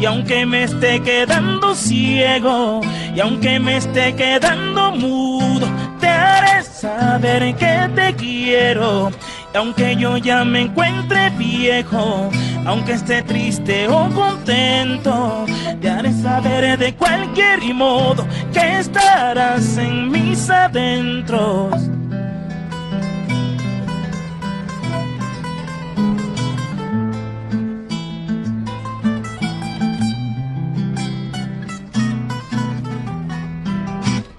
[0.00, 2.80] y aunque me esté quedando ciego,
[3.14, 5.66] y aunque me esté quedando mudo,
[6.00, 9.10] te haré saber que te quiero.
[9.52, 12.30] Y aunque yo ya me encuentre viejo,
[12.64, 15.44] aunque esté triste o contento,
[15.80, 21.99] te haré saber de cualquier modo que estarás en mis adentros.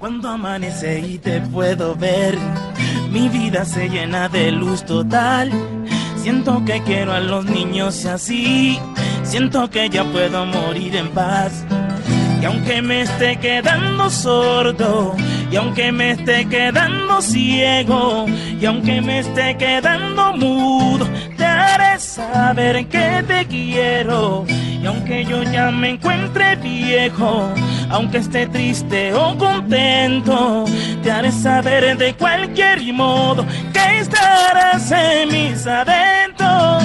[0.02, 2.36] Cuando amanece y te puedo ver,
[3.12, 5.52] mi vida se llena de luz total.
[6.18, 8.80] Siento que quiero a los niños así,
[9.22, 11.64] siento que ya puedo morir en paz.
[12.42, 15.16] Y aunque me esté quedando sordo,
[15.52, 18.26] y aunque me esté quedando ciego,
[18.60, 21.08] y aunque me esté quedando mudo,
[21.38, 24.48] te haré saber que te quiero.
[24.82, 27.54] Y aunque yo ya me encuentre viejo,
[27.92, 30.66] aunque esté triste o contento,
[31.04, 36.84] te haré saber de cualquier modo que estarás en mis adentros.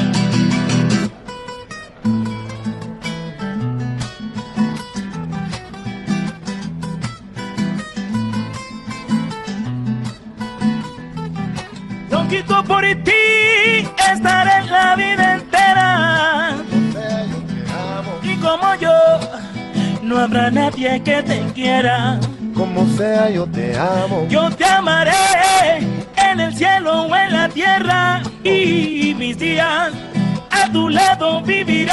[12.10, 15.35] Loquito por ti, estaré la vida
[20.06, 22.21] no habrá nadie que te quiera.
[22.55, 24.27] Como sea, yo te amo.
[24.28, 25.12] Yo te amaré
[26.17, 28.22] en el cielo o en la tierra.
[28.45, 29.93] Y mis días
[30.50, 31.93] a tu lado viviré.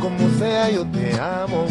[0.00, 1.66] Como sea, yo te amo.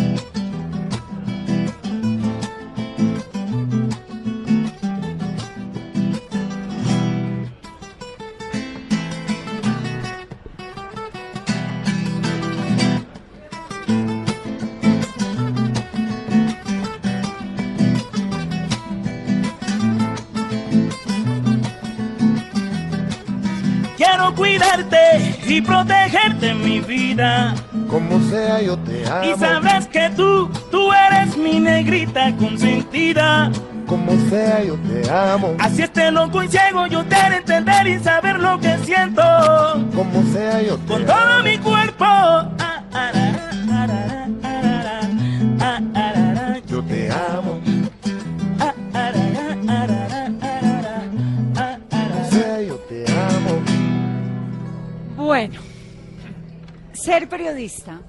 [24.23, 27.53] Quiero cuidarte y protegerte mi vida.
[27.89, 29.23] Como sea, yo te amo.
[29.25, 33.51] Y sabrás que tú, tú eres mi negrita consentida.
[33.85, 35.55] Como sea, yo te amo.
[35.59, 39.21] Así esté loco y ciego, yo te haré entender y saber lo que siento.
[39.93, 41.13] Como sea, yo te Con amo.
[41.13, 42.05] todo mi cuerpo.
[57.03, 57.99] Ser periodista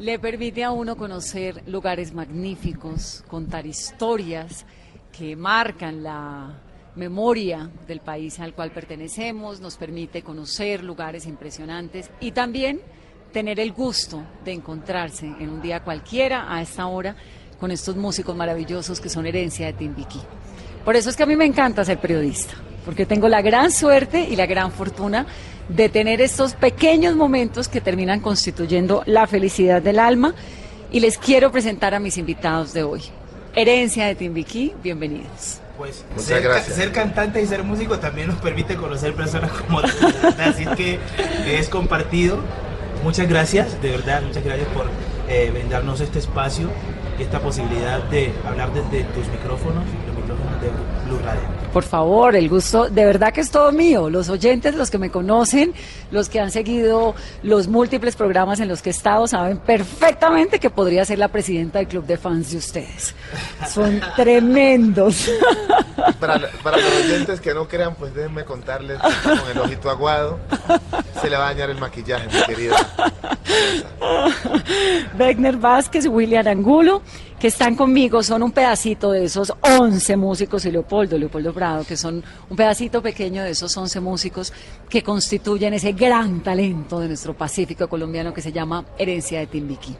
[0.00, 4.66] le permite a uno conocer lugares magníficos, contar historias
[5.16, 6.52] que marcan la
[6.96, 12.80] memoria del país al cual pertenecemos, nos permite conocer lugares impresionantes y también
[13.32, 17.14] tener el gusto de encontrarse en un día cualquiera a esta hora
[17.60, 20.20] con estos músicos maravillosos que son herencia de Timbiquí.
[20.84, 22.54] Por eso es que a mí me encanta ser periodista,
[22.88, 25.26] porque tengo la gran suerte y la gran fortuna
[25.68, 30.34] de tener estos pequeños momentos que terminan constituyendo la felicidad del alma.
[30.90, 33.02] Y les quiero presentar a mis invitados de hoy.
[33.54, 35.60] Herencia de Timbiquí, bienvenidos.
[35.76, 36.76] Pues Muchas ser, gracias.
[36.76, 39.88] ser cantante y ser músico también nos permite conocer personas como tú,
[40.38, 40.98] así es que
[41.46, 42.38] es compartido.
[43.04, 44.86] Muchas gracias, de verdad, muchas gracias por
[45.28, 46.70] eh, brindarnos este espacio
[47.18, 50.68] esta posibilidad de hablar desde tus micrófonos, los micrófonos de
[51.06, 51.40] Blue Radio.
[51.72, 54.08] Por favor, el gusto, de verdad que es todo mío.
[54.08, 55.74] Los oyentes, los que me conocen,
[56.10, 60.70] los que han seguido los múltiples programas en los que he estado, saben perfectamente que
[60.70, 63.14] podría ser la presidenta del club de fans de ustedes.
[63.68, 65.30] Son tremendos.
[66.18, 70.38] Para, para los oyentes que no crean, pues déjenme contarles que con el ojito aguado.
[71.20, 72.76] Se le va a dañar el maquillaje, mi querida.
[75.18, 77.02] Wegner Vázquez William Angulo,
[77.38, 81.96] que están conmigo, son un pedacito de esos 11 músicos y Leopoldo, Leopoldo Prado, que
[81.96, 84.52] son un pedacito pequeño de esos 11 músicos
[84.88, 89.94] que constituyen ese gran talento de nuestro Pacífico colombiano que se llama Herencia de Timbiquí.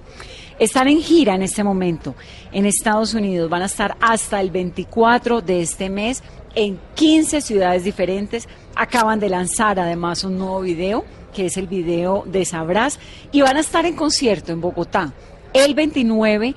[0.58, 2.17] Están en gira en este momento
[2.50, 6.25] en Estados Unidos, van a estar hasta el 24 de este mes
[6.56, 12.25] en 15 ciudades diferentes, acaban de lanzar además un nuevo video que es el video
[12.26, 12.99] de Sabrás,
[13.31, 15.12] y van a estar en concierto en Bogotá
[15.52, 16.55] el 29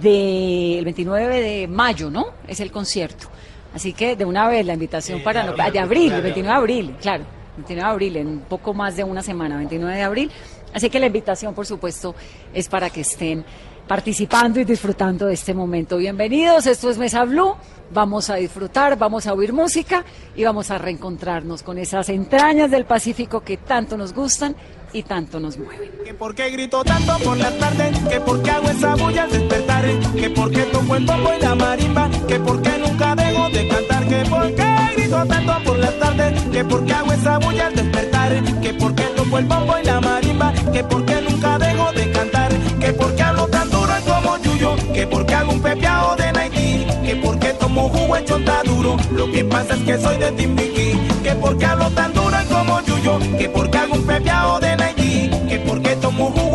[0.00, 2.26] de, el 29 de mayo, ¿no?
[2.46, 3.28] Es el concierto.
[3.74, 5.44] Así que de una vez la invitación para...
[5.44, 7.24] No, de abril, el 29 de abril, claro.
[7.56, 10.30] 29 de abril, en poco más de una semana, 29 de abril.
[10.72, 12.14] Así que la invitación, por supuesto,
[12.52, 13.44] es para que estén
[13.86, 15.96] participando y disfrutando de este momento.
[15.96, 17.54] Bienvenidos, esto es Mesa Blue.
[17.90, 20.04] Vamos a disfrutar, vamos a oír música
[20.36, 24.54] y vamos a reencontrarnos con esas entrañas del Pacífico que tanto nos gustan
[24.92, 25.90] y tanto nos mueven.
[26.04, 29.30] Que por qué grito tanto por la tarde, que por qué hago esa bulla al
[29.30, 29.84] despertar,
[30.16, 33.68] que por qué toco el bombo y la marimba, que por qué nunca dejo de
[33.68, 37.66] cantar, que por qué grito tanto por la tarde, que por qué hago esa bulla
[37.66, 41.58] al despertar, que por qué toco el bombo y la marimba, que por qué nunca
[41.58, 42.50] dejo de cantar,
[42.80, 46.32] que por qué hablo tan duro como yuyo, que por qué hago un pepeado de
[46.32, 50.16] Nike, que por qué tomo jugo hecho tan duro, lo que pasa es que soy
[50.16, 54.06] de Timbiquí, que por qué hablo tan duro como yuyo, que por qué hago un
[54.06, 54.67] pepeado de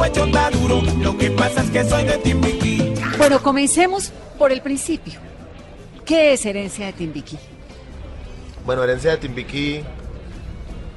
[0.07, 2.93] hecho tan duro, lo que pasa es que soy de Timbiquí.
[3.17, 5.19] Bueno, comencemos por el principio.
[6.05, 7.37] ¿Qué es herencia de Timbiquí?
[8.65, 9.83] Bueno, herencia de Timbiquí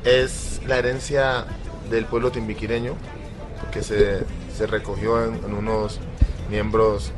[0.05, 1.47] es la herencia
[1.91, 2.95] del pueblo timbiquireño
[3.73, 4.25] que se,
[4.57, 6.01] se recogió en, en unos
[6.51, 7.13] miembros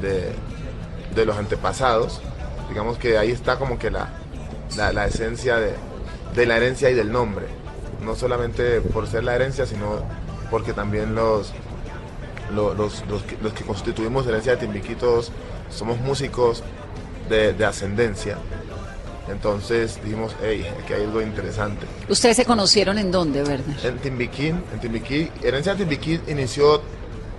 [0.00, 0.32] de,
[1.14, 2.20] de los antepasados.
[2.68, 4.10] Digamos que ahí está como que la,
[4.76, 5.74] la, la esencia de,
[6.34, 7.46] de la herencia y del nombre.
[8.04, 10.00] No solamente por ser la herencia, sino
[10.50, 11.52] porque también los,
[12.54, 15.32] lo- los, los, que, los que constituimos herencia de Timbiquí todos
[15.70, 16.62] somos músicos
[17.28, 18.36] de, de ascendencia.
[19.28, 21.84] Entonces dijimos, hey, aquí hay algo interesante.
[22.08, 23.76] ¿Ustedes se conocieron en dónde, Werner?
[23.84, 26.80] En Timbiquí, en Timbiquí, Herencia de Timbiquí inició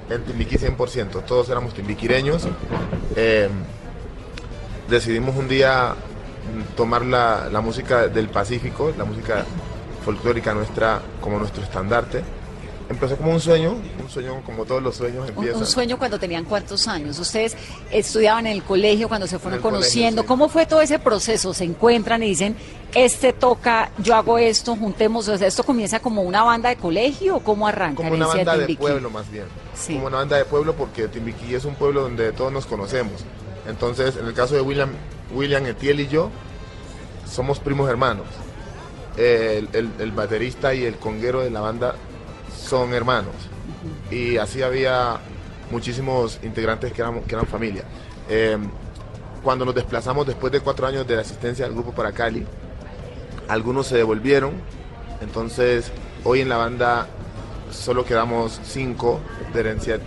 [0.09, 2.45] en Timbiquí 100%, todos éramos timbiquireños.
[3.15, 3.47] Eh,
[4.89, 5.95] decidimos un día
[6.75, 9.45] tomar la, la música del Pacífico, la música
[10.03, 12.21] folclórica nuestra como nuestro estandarte.
[12.89, 15.59] Empezó como un sueño, un sueño como todos los sueños empiezan.
[15.59, 17.19] un sueño cuando tenían cuántos años.
[17.19, 17.57] Ustedes
[17.91, 20.21] estudiaban en el colegio cuando se fueron colegio, conociendo.
[20.21, 20.27] sí.
[20.27, 21.53] ¿Cómo fue todo ese proceso?
[21.53, 22.55] Se encuentran y dicen,
[22.95, 25.27] este toca, yo hago esto, juntemos.
[25.27, 27.97] O sea, ¿Esto comienza como una banda de colegio o cómo arranca?
[27.97, 29.45] como una banda de pueblo más bien.
[29.75, 29.95] Sí.
[29.95, 33.25] Como una banda de pueblo porque Timbiquí es un pueblo donde todos nos conocemos.
[33.67, 34.91] Entonces, en el caso de William,
[35.35, 36.29] William Etiel y yo,
[37.29, 38.27] somos primos hermanos.
[39.17, 41.95] El, el- el baterista y el conguero de la banda
[42.67, 43.33] son hermanos.
[44.11, 45.17] Y así había
[45.71, 47.83] muchísimos integrantes que eran, que eran familia.
[48.29, 48.57] Eh,
[49.43, 52.45] cuando nos desplazamos después de cuatro años de la asistencia del grupo para Cali,
[53.47, 54.53] algunos se devolvieron.
[55.21, 55.91] Entonces,
[56.23, 57.07] hoy en la banda
[57.71, 59.19] solo quedamos cinco
[59.53, 59.99] de herencia.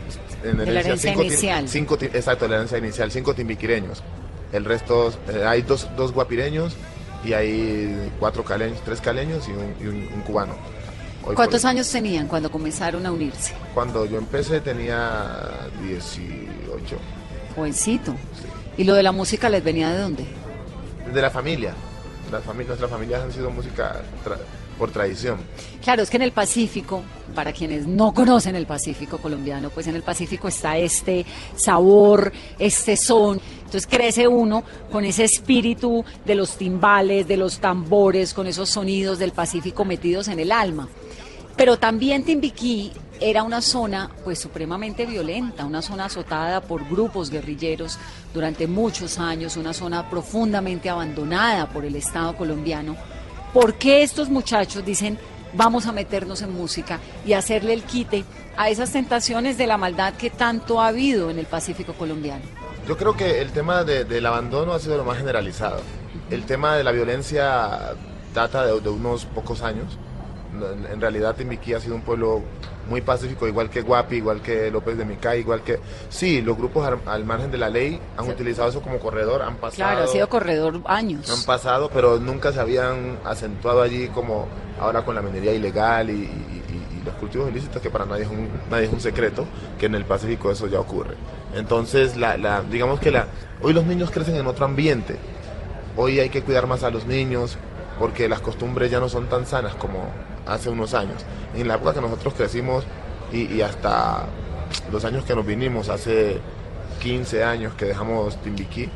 [0.43, 1.69] En De la herencia cinco inicial.
[1.69, 4.03] cinco exacto, la herencia inicial, cinco timbiquireños.
[4.53, 6.75] El resto, eh, hay dos, dos guapireños
[7.25, 10.55] y hay cuatro caleños, tres caleños y un, y un- un cubano.
[11.25, 13.53] Hoy ¿Cuántos años tenían cuando comenzaron a unirse?
[13.75, 16.97] Cuando yo empecé tenía 18.
[17.55, 18.15] Jovencito.
[18.77, 20.25] ¿Y lo de la música les venía de dónde?
[21.12, 21.75] De la familia.
[22.33, 24.39] Las fami- nuestras familias han sido música tra-
[24.79, 25.39] por tradición.
[25.83, 27.03] Claro, es que en el Pacífico,
[27.35, 32.97] para quienes no conocen el Pacífico colombiano, pues en el Pacífico está este sabor, este
[32.97, 33.41] son.
[33.59, 39.19] Entonces crece uno con ese espíritu de los timbales, de los tambores, con esos sonidos
[39.19, 40.89] del Pacífico metidos en el alma.
[41.61, 42.90] Pero también Timbiquí
[43.21, 47.99] era una zona pues supremamente violenta, una zona azotada por grupos guerrilleros
[48.33, 52.97] durante muchos años, una zona profundamente abandonada por el Estado colombiano.
[53.52, 55.19] ¿Por qué estos muchachos dicen
[55.52, 58.25] vamos a meternos en música y hacerle el quite
[58.57, 62.43] a esas tentaciones de la maldad que tanto ha habido en el Pacífico colombiano?
[62.88, 65.83] Yo creo que el tema de- del abandono ha sido lo más generalizado.
[66.31, 67.95] El tema de la violencia
[68.33, 69.99] data de unos pocos años.
[70.93, 72.43] En, realidad Timbiquí ha sido un pueblo
[72.88, 75.79] muy pacífico, igual que Guapi, igual que López de Micay, igual que...
[76.09, 78.31] Sí, los grupos al margen de la ley han Sí.
[78.33, 79.76] utilizado eso como corredor, han pasado...
[79.90, 81.45] Claro, ha sido corredor Han años.
[81.47, 84.49] pasado, pero nunca se habían acentuado allí como
[84.81, 88.49] ahora con la minería ilegal y- y los cultivos ilícitos, que para nadie es, un,
[88.71, 89.47] nadie es un secreto,
[89.79, 91.14] que en el Pacífico eso ya ocurre.
[91.55, 93.26] Entonces, la, la- digamos que la,
[93.62, 95.17] hoy los niños crecen en otro ambiente.
[95.97, 97.57] Hoy hay que cuidar más a los niños
[97.99, 100.11] porque las costumbres ya no son tan sanas como
[100.47, 101.25] hace unos años.
[101.54, 102.85] En la época que nosotros crecimos
[103.32, 104.26] y, hasta
[104.90, 106.38] los años que nos vinimos, hace
[107.00, 108.88] 15 años que dejamos Timbiquí,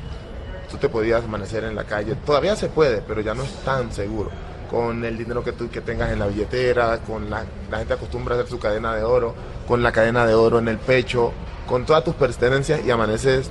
[0.70, 2.14] tú te podías amanecer en la calle.
[2.26, 4.30] Todavía se puede, pero ya no es tan seguro.
[4.70, 8.38] Con el dinero que tú que tengas en la billetera, con la, gente acostumbra a
[8.38, 9.34] hacer su cadena de oro,
[9.68, 11.32] con la cadena de oro en el pecho,
[11.68, 13.50] con todas tus pertenencias y amaneces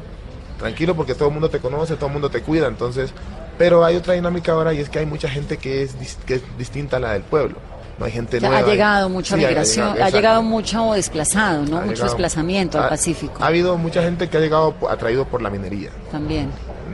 [0.57, 3.13] tranquilo porque todo el mundo te conoce, todo el mundo te cuida, entonces,
[3.57, 5.95] pero hay otra dinámica ahora y es que hay mucha gente que es,
[6.25, 7.57] que es distinta a la del pueblo.
[8.03, 8.67] No hay gente O sea, nueva.
[8.67, 11.77] ha llegado mucha Sí, ha migración, ha llegado mucho desplazado, ¿no?
[11.77, 15.41] Ha mucho llegado- desplazamiento al Pacífico Ha habido mucha gente que ha llegado atraído por
[15.41, 15.89] la minería.
[16.12, 16.50] también.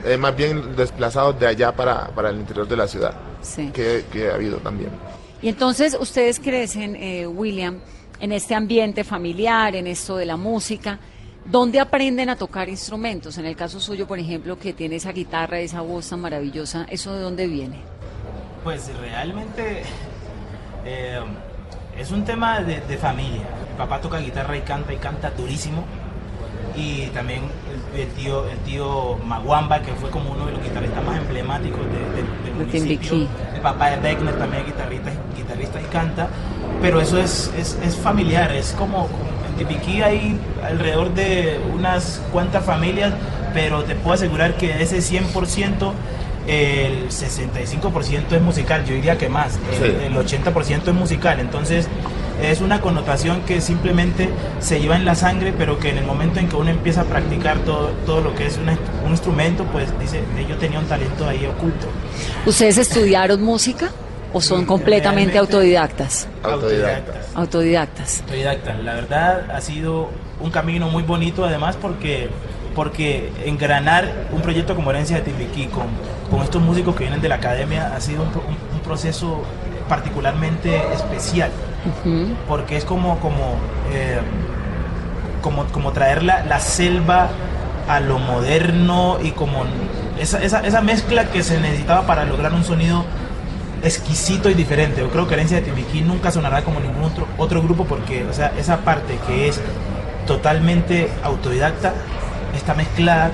[0.05, 3.71] Eh, más bien desplazados de allá para, para el interior de la ciudad, Sí.
[3.73, 4.91] que, que ha habido también.
[5.41, 7.79] Y entonces ustedes crecen, eh, William,
[8.19, 10.99] en este ambiente familiar, en esto de la música.
[11.43, 13.39] ¿Dónde aprenden a tocar instrumentos?
[13.39, 17.13] En el caso suyo, por ejemplo, que tiene esa guitarra, esa voz tan maravillosa, ¿eso
[17.15, 17.77] de dónde viene?
[18.63, 19.81] Pues realmente
[20.85, 21.19] eh,
[21.97, 23.41] es un tema de, de familia.
[23.71, 25.83] Mi papá toca guitarra y canta y canta durísimo.
[26.75, 27.41] Y también
[27.95, 31.79] el, el tío, el tío Maguamba, que fue como uno de los guitarristas más emblemáticos
[31.81, 33.09] de- de- del De municipio.
[33.55, 36.27] El papá de Beckner también es guitarrista, guitarrista y canta.
[36.81, 42.21] Pero eso es, es, es familiar, es como, como- en Timbiquí hay alrededor de unas
[42.31, 43.13] cuantas familias,
[43.53, 45.91] pero te puedo asegurar que ese 100%,
[46.47, 49.97] el 65% es musical, yo diría que más, el, Sí.
[50.05, 51.87] el 80% es musical, entonces
[52.41, 54.29] es una connotación que simplemente
[54.59, 57.03] se lleva en la sangre, pero que en el momento en que uno empieza a
[57.03, 61.27] practicar todo, todo lo que es una- un instrumento, pues dice, yo tenía un talento
[61.27, 61.87] ahí oculto.
[62.45, 63.89] ¿Ustedes estudiaron música
[64.31, 66.27] o son completamente autodidactas?
[66.41, 67.13] Autodidacta.
[67.35, 68.21] Autodidactas.
[68.21, 68.73] Autodidacta.
[68.75, 72.29] La verdad ha sido un camino muy bonito además porque,
[72.73, 75.87] porque engranar un proyecto como Herencia de Timbiquí con,
[76.29, 79.41] con estos músicos que vienen de la academia ha sido un, pro- un- un proceso
[79.87, 81.49] particularmente especial
[82.47, 83.55] porque es como, como,
[83.91, 84.19] eh,
[85.41, 87.29] como, como traer la, la selva
[87.87, 89.63] a lo moderno y como
[90.19, 93.05] esa, esa, esa mezcla que se necesitaba para lograr un sonido
[93.81, 94.99] exquisito y diferente.
[95.01, 98.33] Yo creo que Herencia de Timbiquí nunca sonará como ningún otro, otro grupo porque o
[98.33, 99.59] sea, esa parte que es
[100.27, 101.93] totalmente autodidacta
[102.55, 103.31] está mezclada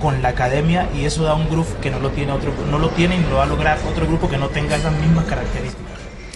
[0.00, 2.88] con la academia y eso da un groove que no lo tiene otro no lo
[2.90, 5.86] tiene y no lo va a lograr otro grupo que no tenga esas mismas características.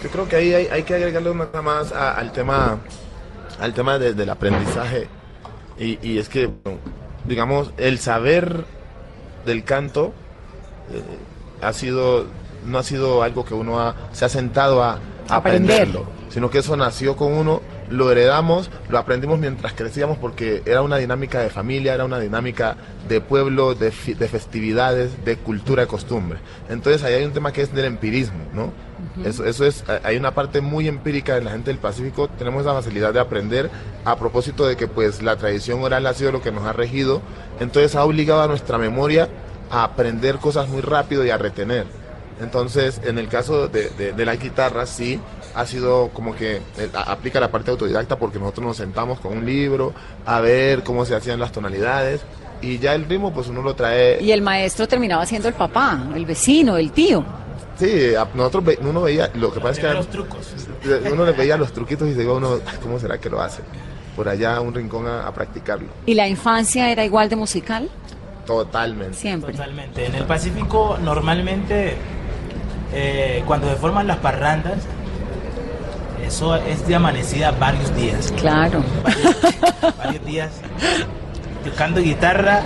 [0.03, 2.79] Yo creo que ahí hay, hay que agregarle una cosa más a- al tema,
[3.61, 5.09] al tema de- del aprendizaje.
[5.79, 6.51] Y, y es que,
[7.27, 8.65] digamos, el saber
[9.45, 10.13] del canto
[10.93, 11.03] eh,
[11.63, 12.25] ha sido,
[12.67, 14.99] no ha sido algo que uno ha- se ha sentado a,
[15.29, 15.83] a Aprender.
[15.83, 20.83] aprenderlo, sino que eso nació con uno, lo heredamos, lo aprendimos mientras crecíamos porque era
[20.83, 22.77] una dinámica de familia, era una dinámica
[23.09, 26.39] de pueblo, de, festividades, de cultura y costumbre.
[26.69, 28.73] Entonces ahí hay un tema que es del empirismo, ¿no?
[29.25, 32.75] Eso, eso es, hay una parte muy empírica de la gente del Pacífico, tenemos la
[32.75, 33.71] facilidad de aprender
[34.05, 37.21] a propósito de que pues la tradición oral ha sido lo que nos ha regido,
[37.59, 39.29] entonces ha obligado a nuestra memoria
[39.71, 41.87] a aprender cosas muy rápido y a retener.
[42.41, 45.21] Entonces, en el caso de, de, de la guitarra, sí,
[45.55, 49.37] ha sido como que eh, a- aplica la parte autodidacta porque nosotros nos sentamos con
[49.39, 49.93] un libro
[50.27, 52.21] a ver cómo se hacían las tonalidades
[52.63, 55.99] y ya el ritmo pues uno lo trae Y el maestro terminaba siendo el papá,
[56.15, 57.25] el vecino, el tío.
[57.79, 60.55] Sí, a- nosotros ve- uno veía, lo que pasa es que los trucos.
[61.13, 63.63] uno le veía los truquitos y se iba uno, "Ay, ¿cómo será que lo hace?
[64.15, 65.89] Por allá a un rincón a, a practicarlo.
[66.05, 67.89] ¿Y la infancia era igual de musical?
[68.45, 69.17] Totalmente.
[69.17, 69.53] Siempre.
[69.53, 70.05] Totalmente.
[70.05, 71.95] En el Pacífico normalmente
[72.93, 74.79] eh, cuando se forman las parrandas,
[76.25, 78.33] eso es de amanecida varios días.
[78.39, 78.83] Claro.
[79.03, 79.37] Varios,
[79.99, 80.51] varios días
[81.65, 82.63] tocando guitarra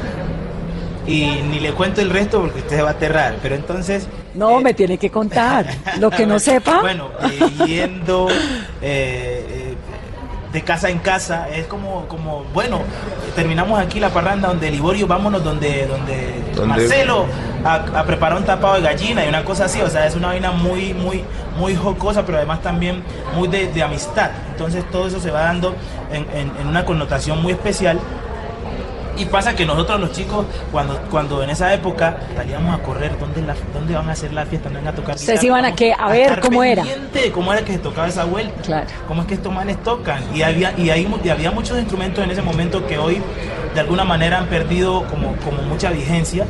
[1.06, 3.36] y ni le cuento el resto porque usted se va a aterrar.
[3.42, 4.06] Pero entonces...
[4.34, 5.66] No, eh, me tiene que contar.
[6.00, 6.80] Lo que no sepa.
[6.80, 8.34] Bueno, eh, yendo eh,
[8.80, 9.33] eh,
[10.54, 12.78] de casa en casa, es como, como, bueno,
[13.34, 16.42] terminamos aquí la parranda donde Liborio, vámonos donde, donde.
[16.68, 17.26] Marcelo
[17.64, 20.28] a, a preparar un tapado de gallina y una cosa así, o sea, es una
[20.28, 21.24] vaina muy, muy,
[21.58, 23.02] muy jocosa, pero además también
[23.34, 24.30] muy de, de amistad.
[24.52, 25.74] Entonces todo eso se va dando
[26.12, 27.98] en, en- en una connotación muy especial.
[29.16, 33.42] Y pasa que nosotros los chicos, cuando, cuando en esa época salíamos a correr, ¿dónde,
[33.42, 34.68] la, dónde van a hacer la fiesta?
[34.68, 35.14] ¿Dónde van a tocar?
[35.14, 35.94] Ustedes iban a qué?
[35.96, 36.82] A ver cómo era.
[36.84, 38.60] de cómo era que se tocaba esa vuelta.
[38.62, 38.86] Claro.
[39.06, 40.22] Cómo es que estos manes tocan.
[40.34, 43.22] Y había, y, hay, y había muchos instrumentos en ese momento que hoy
[43.74, 46.44] de alguna manera han perdido como, como mucha vigencia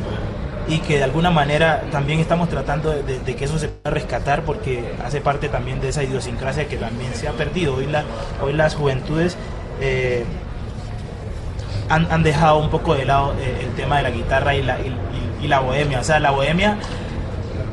[0.66, 3.94] y que de alguna manera también estamos tratando de, de- de que eso se pueda
[3.94, 7.75] rescatar porque hace parte también de esa idiosincrasia que también se ha perdido.
[7.76, 8.04] Hoy, la,
[8.42, 9.37] hoy las juventudes
[9.83, 10.25] eh,
[11.88, 14.79] han, han dejado un poco de lado eh, el tema de la guitarra y la,
[14.81, 14.88] y-
[15.41, 16.00] y- y la bohemia.
[16.00, 16.76] O sea, la bohemia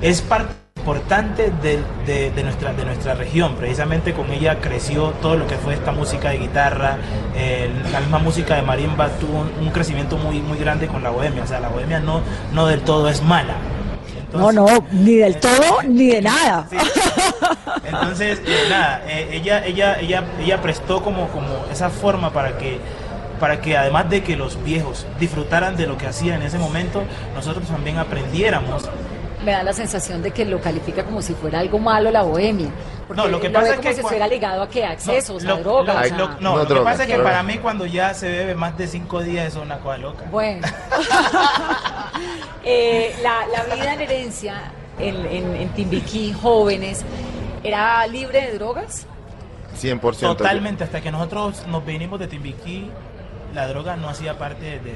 [0.01, 3.55] es parte importante de, de- de nuestra, de nuestra región.
[3.55, 6.97] Precisamente con ella creció todo lo que fue esta música de guitarra,
[7.35, 11.11] eh, la misma música de marimba tuvo un, un crecimiento muy, muy grande con la
[11.11, 11.43] bohemia.
[11.43, 12.21] O sea, la bohemia no,
[12.53, 13.53] no del todo es mala.
[14.33, 16.65] No, Entonces- no, ni del todo ni de nada.
[16.69, 16.77] Sí.
[17.85, 22.79] Entonces, eh, nada, eh, ella, ella, ella, ella prestó como, como esa forma para que,
[23.41, 27.03] para que además de que los viejos disfrutaran de lo que hacía en ese momento,
[27.35, 28.87] nosotros también aprendiéramos.
[29.43, 32.69] Me da la sensación de que lo califica como si fuera algo malo la bohemia.
[33.07, 35.41] Porque No, lo que ve pasa es como que si ligado a que a excesos,
[35.43, 36.11] lo, a drogas.
[36.11, 37.31] lo- lo- no, No lo que pasa es que drogas.
[37.33, 40.23] para mí cuando ya se bebe más de cinco días es una cosa loca.
[40.31, 40.65] Bueno,
[42.63, 44.53] Eh, la, la vida en herencia
[44.99, 47.03] en, en, en Timbiquí, jóvenes,
[47.63, 49.07] ¿era libre de drogas?
[49.81, 50.19] 100%.
[50.19, 52.91] Totalmente, hasta que nosotros nos vinimos de Timbiquí,
[53.53, 54.79] la droga no hacía parte de...
[54.79, 54.95] de-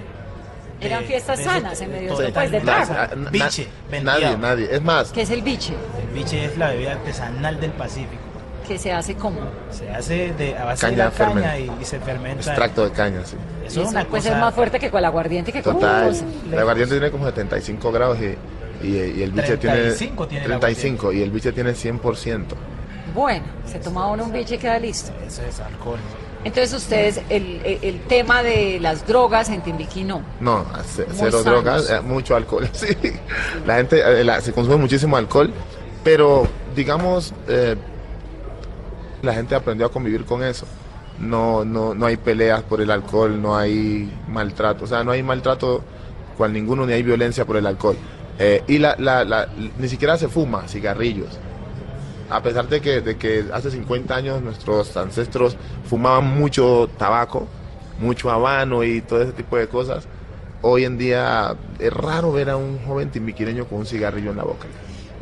[0.81, 2.93] Eran fiestas ese- sanas en medio de- pues, de trago.
[2.93, 3.67] na- Biche,
[4.03, 4.37] nadie, vendía.
[4.37, 4.67] nadie.
[4.71, 5.73] Es más, ¿Qué es el biche?
[6.01, 8.21] El biche es la bebida artesanal del Pacífico.
[8.67, 9.39] Que se hace como.
[9.69, 12.49] Se hace de, a base Caña de la caña y, y se fermenta.
[12.49, 13.35] extracto de caña, sí.
[13.65, 14.29] Eso es una puede cosa.
[14.33, 16.15] ser más fuerte que con el aguardiente que con Total.
[16.51, 20.59] El aguardiente tiene como 75 grados y, y, y el biche 35 tiene tiene el
[20.59, 22.43] 35 y el biche tiene 100%.
[23.13, 25.11] Bueno, se toma uno un biche y queda listo.
[25.25, 25.99] Eso es alcohol.
[26.45, 30.21] Entonces ustedes, el, el, tema de las drogas en Timbiquí no.
[30.39, 30.63] No,
[31.13, 32.69] cero drogas, eh, mucho alcohol.
[32.73, 32.95] Sí.
[33.65, 35.51] La gente eh, la- se consume muchísimo alcohol,
[36.03, 37.75] pero digamos, eh,
[39.23, 40.65] la gente aprendió a convivir con eso.
[41.19, 45.23] No, no, no hay peleas por el alcohol, no hay maltrato, o sea, no hay
[45.23, 45.81] maltrato
[46.37, 47.95] cual ninguno, ni hay violencia por el alcohol.
[48.37, 49.47] Eh, y la, la, la-
[49.79, 51.39] ni siquiera se fuma cigarrillos.
[52.29, 55.55] A pesar de que, que hace 50 años nuestros ancestros
[55.87, 57.47] fumaban mucho tabaco,
[57.99, 60.07] mucho habano y todo ese tipo de cosas,
[60.61, 64.43] hoy en día es raro ver a un joven timbiquireño con un cigarrillo en la
[64.43, 64.65] boca.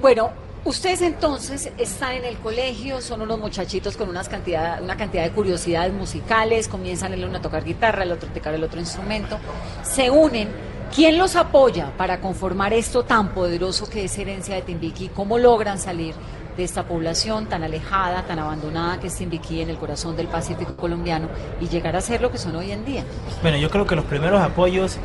[0.02, 0.32] Bueno,
[0.64, 5.32] ustedes entonces están en el colegio, son unos muchachitos con unas cantidad, una cantidad de
[5.32, 9.38] curiosidades musicales, comienzan el uno a tocar guitarra, el otro a tocar el otro instrumento,
[9.84, 10.74] se unen.
[10.96, 15.10] ¿Quién los apoya para conformar esto tan poderoso que es herencia de Timbiquí?
[15.10, 16.13] ¿Cómo logran salir
[16.58, 20.76] de esta población tan alejada, tan abandonada que es Timbiquí en el corazón del Pacífico
[20.76, 21.28] colombiano
[21.60, 23.04] y llegar a ser lo que son hoy en día?
[23.42, 24.98] Bueno, yo creo que los primeros apoyos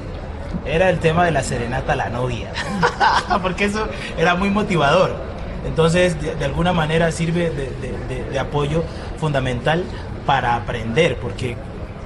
[0.66, 2.48] era el tema de la serenata a la novia.
[3.42, 5.14] Porque eso era muy motivador.
[5.66, 8.84] Entonces, de, alguna manera sirve de- de apoyo
[9.18, 9.82] fundamental
[10.24, 11.56] para aprender, porque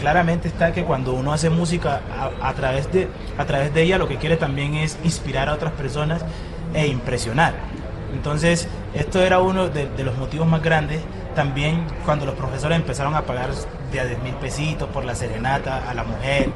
[0.01, 2.01] claramente está que cuando uno hace música
[2.41, 5.55] a, a través de, a través de ella, lo que quiere también es inspirar a
[5.55, 6.25] otras personas
[6.73, 7.55] e impresionar.
[8.13, 11.01] Entonces, esto era uno de, de los motivos más grandes.
[11.35, 13.51] También cuando los profesores empezaron a pagar
[13.91, 16.51] de a 10 mil pesitos por la serenata a la mujer.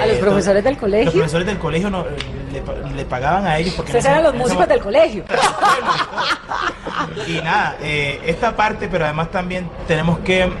[0.00, 1.04] ¿A los eh, profesores del colegio?
[1.06, 2.04] Los profesores del colegio no,
[2.52, 3.98] le, pa- le pagaban a ellos porque...
[3.98, 5.24] ese- eran los músicos del colegio.
[7.26, 10.52] y nada, eh, esta parte, pero además también tenemos que em,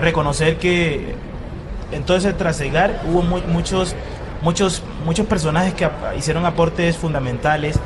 [0.00, 1.14] reconocer que
[1.92, 3.94] en todo ese trasegar hubo mu- muchos,
[4.42, 7.78] muchos, muchos personajes que hicieron aportes fundamentales.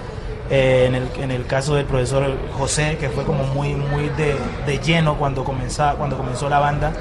[0.51, 4.37] Eh, en, el, en el caso del profesor José, que fue como muy, muy de,
[4.67, 6.93] de lleno cuando, comenzaba, cuando comenzó la banda.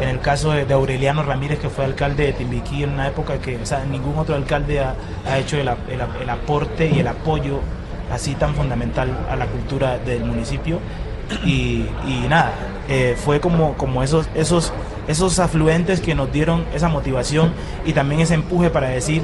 [0.00, 3.56] En el caso de, Aureliano Ramírez, que fue alcalde de Timbiquí en una época que
[3.56, 4.94] o sea, ningún otro alcalde ha,
[5.28, 7.60] ha hecho el, el aporte y el apoyo
[8.10, 10.78] así tan fundamental a la cultura del municipio.
[11.44, 12.52] Y, y nada,
[12.88, 14.72] eh, fue como, como esos, esos,
[15.08, 17.52] esos afluentes que nos dieron esa motivación
[17.86, 19.22] y también ese empuje para decir,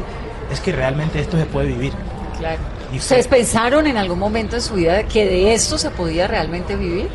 [0.51, 1.93] es que realmente esto se puede vivir.
[2.39, 2.78] Claro.
[2.95, 7.09] ¿Ustedes pensaron en algún momento en su vida que de esto se podía realmente vivir?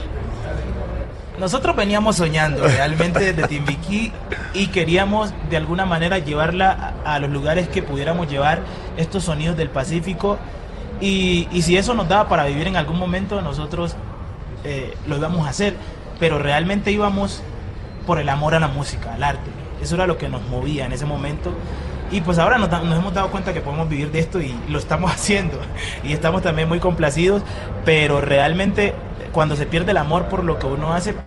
[1.39, 4.13] Nosotros veníamos soñando realmente de Timbiquí
[4.53, 8.61] y queríamos de alguna manera llevarla a, a los lugares que pudiéramos llevar
[8.97, 10.37] estos sonidos del Pacífico
[11.01, 13.95] y, y si eso nos daba para vivir en algún momento nosotros
[14.63, 15.75] eh, lo íbamos a hacer,
[16.19, 17.41] pero realmente íbamos
[18.05, 19.49] por el amor a la música, al arte.
[19.81, 21.51] Eso era lo que nos movía en ese momento.
[22.13, 25.11] Y pues ahora nos, hemos dado cuenta que podemos vivir de esto y lo estamos
[25.15, 25.57] haciendo.
[26.03, 27.41] Y estamos también muy complacidos,
[27.83, 28.93] pero realmente
[29.31, 31.19] cuando se pierde el amor por lo que uno hace, de-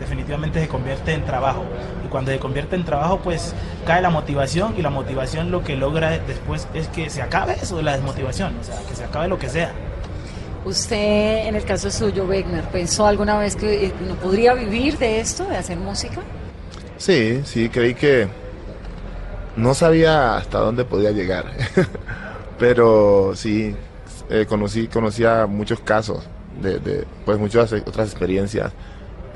[0.00, 1.64] definitivamente se convierte en trabajo.
[2.04, 3.54] Y cuando se convierte en trabajo, pues
[3.86, 7.76] cae la motivación y la motivación lo que logra después es que se acabe eso
[7.76, 9.70] de la desmotivación, o sea, que se acabe lo que sea.
[10.64, 15.20] ¿Usted, en el caso suyo, Wegner, pensó alguna vez que eh, no podría vivir de
[15.20, 16.20] esto, de hacer música?
[16.96, 18.28] Sí, sí, creí que
[19.56, 21.46] no sabía hasta dónde podía llegar,
[22.58, 23.74] pero sí,
[24.30, 26.24] eh, conocí, conocía muchos casos
[26.60, 28.72] de, de, pues muchas otras experiencias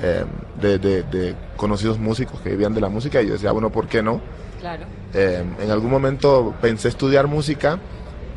[0.01, 0.23] eh,
[0.61, 3.87] de, de- de conocidos músicos que vivían de la música y yo decía, bueno, ¿por
[3.87, 4.21] qué no?
[4.59, 4.85] Claro.
[5.13, 7.79] Eh, en algún momento pensé estudiar música,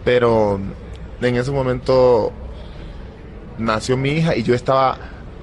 [0.04, 0.58] pero
[1.20, 2.32] en ese momento
[3.58, 4.96] nació mi hija y yo estaba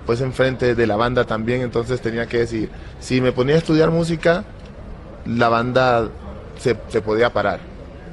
[0.05, 2.69] pues enfrente de la banda también, entonces tenía que decir,
[2.99, 4.45] si me ponía a estudiar música,
[5.25, 6.07] la banda
[6.59, 7.59] se, podía parar.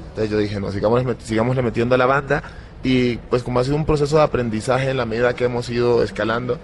[0.09, 2.43] Entonces yo dije, no, sigamos, sigamos metiendo a la banda
[2.83, 6.03] y pues como ha sido un proceso de aprendizaje en la medida que hemos ido
[6.03, 6.57] escalando,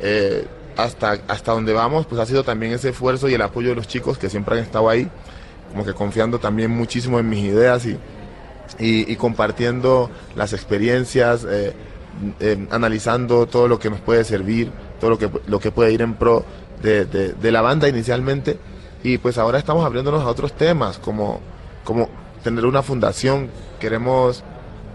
[0.00, 3.74] eh, hasta, hasta donde vamos, pues ha sido también ese esfuerzo y el apoyo de
[3.74, 5.08] los chicos que siempre han estado ahí,
[5.70, 7.98] como que confiando también muchísimo en mis ideas y,
[8.78, 11.74] y, compartiendo las experiencias, eh,
[12.70, 16.14] analizando todo lo que nos puede servir, todo lo que, lo que puede ir en
[16.14, 16.44] pro
[16.82, 18.58] de, de, la banda inicialmente.
[19.02, 21.40] Y pues ahora estamos abriéndonos a otros temas, como,
[21.84, 22.08] como
[22.42, 24.42] tener una fundación, queremos,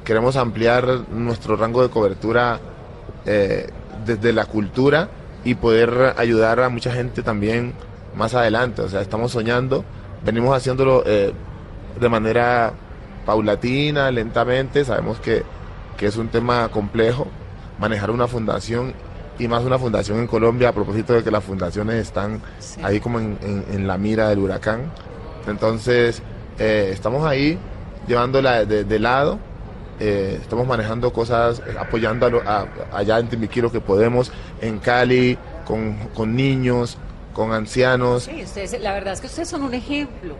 [0.04, 2.60] queremos ampliar nuestro rango de cobertura
[3.26, 3.70] eh,
[4.06, 5.10] desde la cultura
[5.44, 7.74] y poder ayudar a mucha gente también
[8.16, 8.82] más adelante.
[8.82, 9.86] O sea, estamos soñando,
[10.24, 11.34] venimos haciéndolo eh,
[12.00, 12.74] de manera
[13.26, 15.44] paulatina, lentamente, sabemos que,
[16.02, 17.28] es un tema complejo
[17.78, 18.96] manejar una fundación
[19.41, 22.41] y más una fundación en Colombia a propósito de que las fundaciones están
[22.84, 24.91] ahí como en, la mira del huracán.
[25.47, 26.21] Entonces,
[26.60, 27.58] eh, estamos ahí
[28.08, 29.39] llevándola de, lado,
[29.99, 32.41] eh, estamos manejando cosas, apoyando
[32.93, 36.99] allá en Timbiquí lo que podemos, en Cali, con, con niños,
[37.34, 38.23] con ancianos.
[38.23, 40.36] Sí, ustedes, la verdad es que ustedes son un ejemplo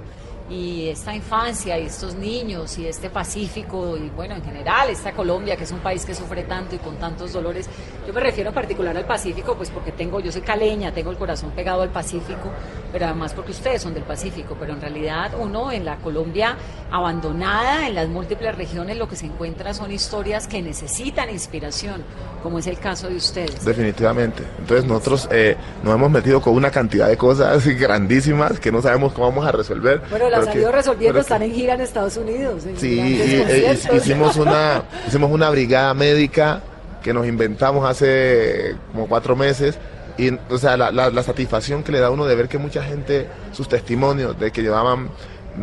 [0.52, 5.56] y esta infancia y estos niños y este Pacífico y bueno, en general esta Colombia
[5.56, 7.70] que es un país que sufre tanto y con tantos dolores.
[8.06, 11.18] Yo me refiero en particular al Pacífico pues porque tengo, yo soy caleña, tengo el
[11.18, 12.52] corazón pegado al Pacífico,
[12.92, 16.58] pero además porque ustedes son del Pacífico, pero en realidad uno en la Colombia
[16.92, 22.04] abandonada, en las múltiples regiones lo que se encuentra son historias que necesitan inspiración,
[22.44, 23.64] como es el caso de ustedes.
[23.64, 24.44] Definitivamente.
[24.60, 29.14] Entonces nosotros eh, nos hemos metido con una cantidad de cosas grandísimas que no sabemos
[29.14, 30.02] cómo vamos a resolver.
[30.10, 32.64] Bueno, las han ido resolviendo, están en gira en Estados Unidos.
[32.78, 36.62] sí, eh, hicimos, una, hicimos una brigada médica
[37.02, 39.78] que nos inventamos hace como cuatro meses.
[40.18, 43.68] Y, o sea, la, satisfacción que le da uno de ver que mucha gente, sus
[43.68, 45.10] testimonios de que llevaban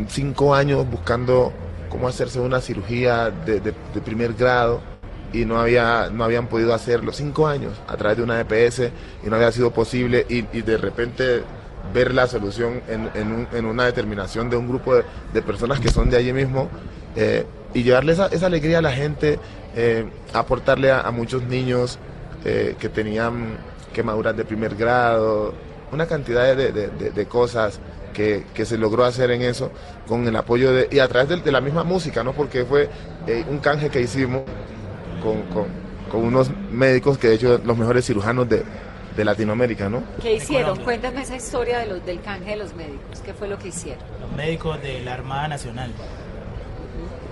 [0.09, 1.53] cinco años buscando
[1.88, 3.73] cómo hacerse una cirugía de,
[4.05, 4.81] primer grado
[5.33, 8.91] y no había no habían podido hacerlo cinco años a través de una EPS
[9.25, 11.43] y no había sido posible y, y de repente
[11.92, 16.33] ver la solución en, una determinación de un grupo de, personas que son de allí
[16.33, 16.68] mismo
[17.16, 19.38] eh, y llevarle esa, alegría a la gente,
[19.74, 21.98] eh, aportarle a, muchos niños
[22.44, 23.57] eh, que tenían
[23.92, 25.55] quemaduras de primer grado,
[25.92, 27.81] una cantidad de, cosas
[28.12, 29.70] que, se logró hacer en eso
[30.07, 32.33] con el apoyo de, y a través de, la misma música, ¿no?
[32.33, 32.88] porque fue
[33.51, 34.42] un canje que hicimos
[35.22, 35.42] con,
[36.09, 38.62] con unos médicos que de hecho los mejores cirujanos de,
[39.16, 40.03] de Latinoamérica, ¿no?
[40.23, 40.79] ¿Qué hicieron?
[40.79, 43.21] Cuéntame esa historia de los, del canje de los médicos.
[43.25, 44.03] ¿Qué fue lo que hicieron?
[44.21, 45.92] Los médicos de la Armada Nacional.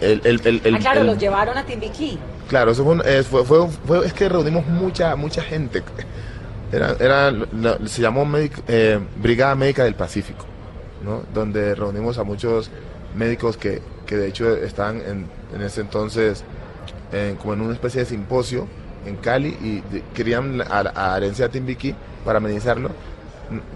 [0.01, 2.19] El, el, el, ah, claro, los llevaron a Timbiquí.
[2.49, 5.83] Claro, eso fue, fue, fue, es que reunimos mucha mucha gente.
[6.71, 7.33] Era, era
[7.87, 8.27] se llamó
[8.69, 10.45] eh, Brigada Médica del Pacífico,
[11.05, 11.23] ¿no?
[11.33, 12.71] donde reunimos a muchos
[13.15, 16.45] médicos que, que de hecho estaban en, en ese entonces
[17.41, 18.67] como en una especie de simposio
[19.05, 19.83] en Cali y
[20.15, 22.91] querían a, a Herencia Timbiquí para amenizarlo.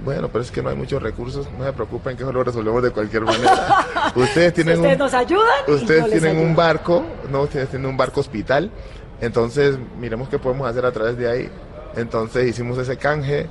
[0.05, 2.83] Bueno, pero es que no hay muchos recursos, no se preocupen que eso lo resolvemos
[2.83, 3.87] de cualquier manera.
[4.17, 5.47] ustedes tienen ustedes nos ayudan.
[5.69, 8.71] Ustedes tienen un barco, no, ustedes tienen un barco hospital,
[9.21, 11.49] entonces miremos qué podemos hacer a través de ahí.
[11.95, 13.47] Entonces hicimos ese canje,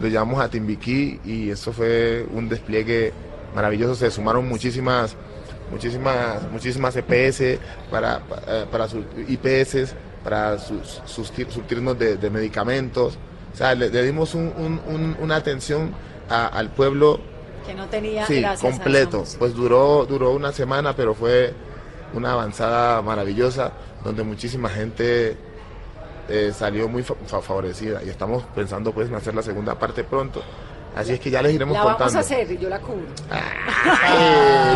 [0.00, 3.14] lo llevamos a Timbiquí y eso fue un despliegue
[3.54, 5.16] maravilloso, se sumaron muchísimas
[5.70, 7.58] muchísimas muchísimas EPS
[7.90, 13.18] para, para, para sus IPS para sus, surtirnos de, medicamentos.
[13.52, 15.94] O sea, le, dimos una atención
[16.28, 17.20] al pueblo
[17.66, 19.24] que no tenía sí, completo.
[19.38, 21.54] pues duró, duró una semana, pero fue
[22.12, 23.72] una avanzada maravillosa
[24.04, 25.36] donde muchísima gente
[26.28, 30.42] eh, salió muy favorecida y estamos pensando pues en hacer la segunda parte pronto.
[30.94, 32.04] Así es que ya les iremos la contando.
[32.04, 33.06] vamos a hacer, yo la cubro.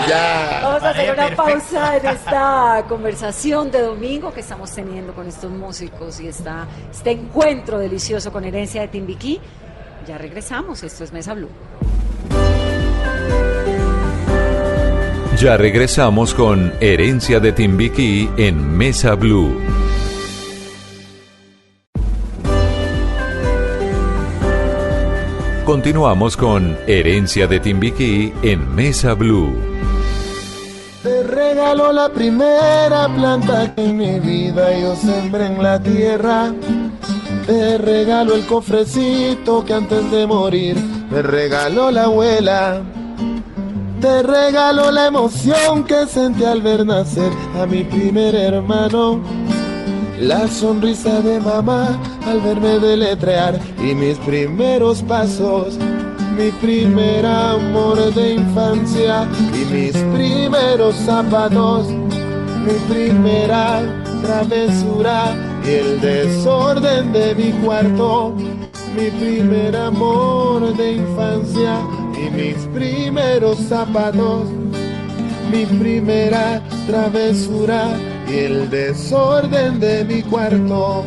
[0.08, 0.60] ya.
[0.62, 5.50] Vamos a hacer una pausa en esta conversación de domingo que estamos teniendo con estos
[5.50, 9.40] músicos y esta, este encuentro delicioso con Herencia de Timbiquí.
[10.06, 11.50] Ya regresamos, esto es Mesa Blue.
[15.38, 19.60] Ya regresamos con Herencia de Timbiquí en Mesa Blue.
[25.66, 29.52] Continuamos con Herencia de Timbiquí en Mesa Blue.
[31.02, 36.54] Te regalo la primera planta que en mi vida yo sembré en la tierra.
[37.48, 40.76] Te regalo el cofrecito que antes de morir
[41.10, 42.80] me regaló la abuela.
[44.00, 49.20] Te regalo la emoción que sentí al ver nacer a mi primer hermano.
[50.20, 55.76] La sonrisa de mamá al verme deletrear y mis primeros pasos,
[56.36, 63.82] mi primer amor de infancia y mis primeros zapatos, mi primera
[64.22, 68.34] travesura y el desorden de mi cuarto,
[68.96, 71.78] mi primer amor de infancia
[72.16, 74.48] y mis primeros zapatos,
[75.52, 77.88] mi primera travesura
[78.28, 81.04] y el desorden de mi cuarto.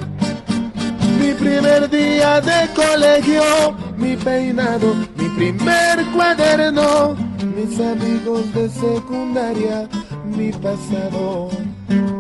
[1.20, 7.16] Mi primer día de colegio, mi peinado, mi primer cuaderno,
[7.56, 9.88] mis amigos de secundaria,
[10.26, 11.50] mi pasado,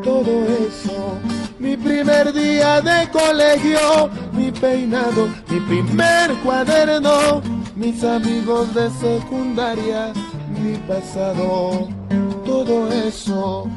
[0.03, 1.17] todo eso.
[1.59, 7.41] Mi primer día de colegio, mi peinado, mi primer cuaderno,
[7.75, 10.13] mis amigos de secundaria,
[10.61, 11.87] mi pasado,
[12.45, 13.69] todo eso.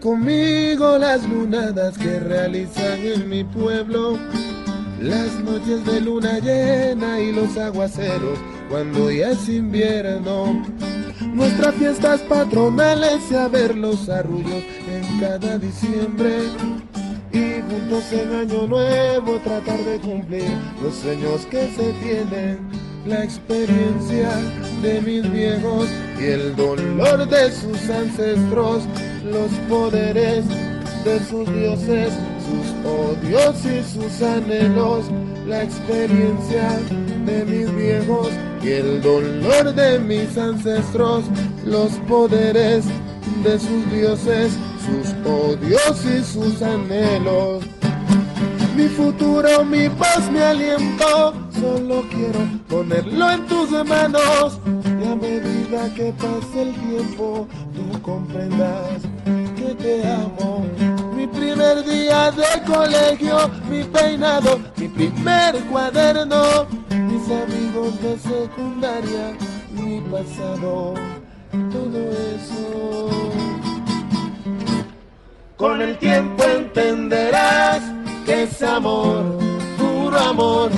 [0.00, 4.18] Conmigo las lunadas que realizan en mi pueblo.
[5.00, 10.64] Las noches de luna llena y los aguaceros cuando ya es invierno.
[11.32, 16.38] Nuestras fiestas patronales y a ver los arrullos en cada diciembre.
[17.32, 20.50] Y juntos en año nuevo tratar de cumplir
[20.82, 22.58] los sueños que se tienen.
[23.06, 24.30] La experiencia
[24.82, 25.88] de mis viejos
[26.20, 28.82] y el dolor de sus ancestros,
[29.32, 30.44] los poderes
[31.04, 32.12] de sus dioses,
[32.46, 35.06] sus odios y sus anhelos,
[35.46, 36.78] la experiencia
[37.24, 38.28] de mis viejos
[38.62, 41.24] y el dolor de mis ancestros,
[41.64, 42.84] los poderes
[43.44, 44.52] de sus dioses,
[44.84, 47.64] sus odios y sus anhelos.
[48.76, 54.60] Mi futuro, mi paz, mi aliento, solo quiero ponerlo en tus manos.
[55.68, 59.02] Medida que pase el tiempo, tú comprendas
[59.54, 60.64] que te amo.
[61.14, 69.36] Mi primer día de colegio, mi peinado, mi primer cuaderno, mis amigos de secundaria,
[69.72, 70.94] mi pasado,
[71.50, 73.10] todo eso.
[75.56, 77.82] Con el tiempo entenderás
[78.24, 79.38] que es amor,
[79.76, 80.70] puro amor.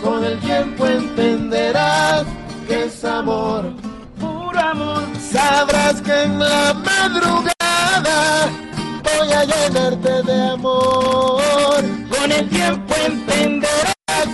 [0.00, 2.24] Con el tiempo entenderás
[2.68, 3.72] que es amor,
[4.70, 5.02] amor.
[5.32, 8.48] Sabrás que en la madrugada
[9.02, 11.84] voy a llenarte de amor.
[12.10, 14.28] Con el tiempo entenderás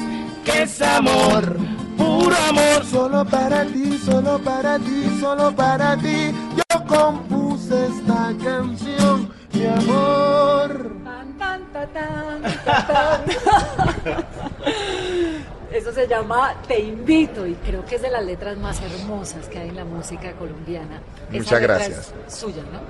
[0.44, 1.56] que es amor,
[1.96, 2.84] puro amor.
[2.90, 6.32] Solo para ti, solo para ti, solo para ti.
[6.56, 10.96] Yo compuse esta canción, mi amor.
[11.04, 14.22] Tan, tan, ta, tan, ta, tan.
[15.72, 19.58] Eso se llama Te invito y creo que es de las letras más hermosas que
[19.58, 21.00] hay en la música colombiana.
[21.30, 22.12] Esa Muchas letra gracias.
[22.26, 22.80] es suya, ¿no?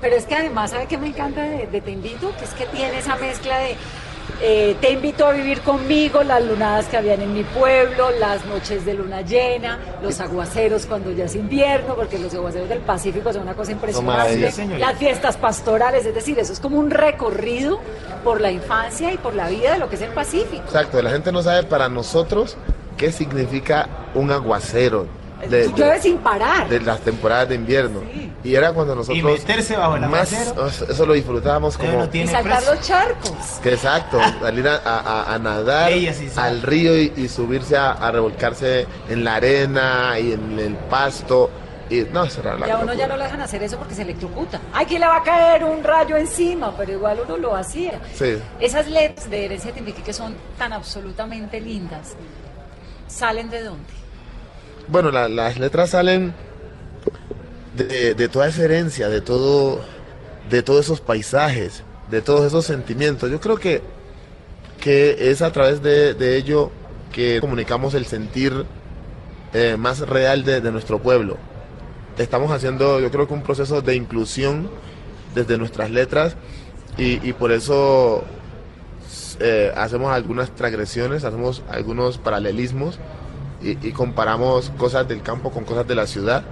[0.00, 2.34] Pero es que además, ¿sabe qué me encanta de, de Te invito?
[2.38, 3.76] Que es que tiene esa mezcla de
[4.40, 8.84] eh, Te invito a vivir conmigo, las lunadas que habían en mi pueblo, las noches
[8.84, 13.42] de luna llena, los aguaceros cuando ya es invierno, porque los aguaceros del Pacífico son
[13.42, 14.78] una cosa impresionante.
[14.78, 17.80] Las fiestas pastorales, es decir, eso es como un recorrido
[18.24, 20.62] por la infancia y por la vida de lo que es el Pacífico.
[20.64, 22.56] Exacto, la gente no sabe para nosotros
[22.96, 26.68] qué significa un aguacero de, de- Llueve sin parar.
[26.68, 28.00] de las temporadas de invierno.
[28.12, 28.32] Sí.
[28.44, 32.26] Y era cuando nosotros Y meterse bajo el más eso lo disfrutábamos como no y
[32.26, 33.30] saltar los charcos.
[33.62, 36.48] que exacto, salir a, a- a nadar Ella sí sabe.
[36.48, 41.50] al río y, y subirse a, a revolcarse en la arena y en el pasto.
[41.90, 42.30] Y no, la
[42.66, 42.94] Y a uno locura.
[42.94, 44.58] ya no lo dejan hacer eso porque se electrocuta.
[44.72, 48.00] Ay, que le va a caer un rayo encima, pero igual uno lo hacía.
[48.14, 48.38] Sí.
[48.60, 52.14] Esas letras de Herencia Timbiquí que son tan absolutamente lindas,
[53.08, 53.84] ¿salen de dónde?
[54.92, 56.34] Bueno, la- las letras salen
[57.74, 59.80] de, de toda esa herencia, de todo,
[60.50, 63.30] de todos esos paisajes, de todos esos sentimientos.
[63.30, 63.80] Yo creo que,
[64.82, 66.70] que es a través de, ello
[67.10, 68.66] que comunicamos el sentir
[69.54, 71.38] eh, más real de, de nuestro pueblo.
[72.18, 74.68] Estamos haciendo, yo creo que un proceso de inclusión
[75.34, 76.36] desde nuestras letras
[76.98, 78.24] y, y por eso
[79.40, 82.98] eh, hacemos algunas transgresiones, hacemos algunos paralelismos
[83.62, 86.42] y, comparamos cosas del campo con cosas de la ciudad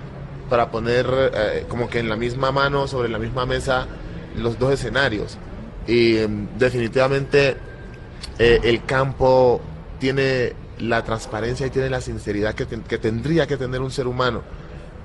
[0.49, 3.87] para poner eh, como que en la misma mano, sobre la misma mesa,
[4.37, 5.38] los dos escenarios.
[5.87, 7.57] Y em, definitivamente
[8.38, 9.61] eh, el campo
[9.99, 14.42] tiene la transparencia y tiene la sinceridad que, tendría que tener un ser humano.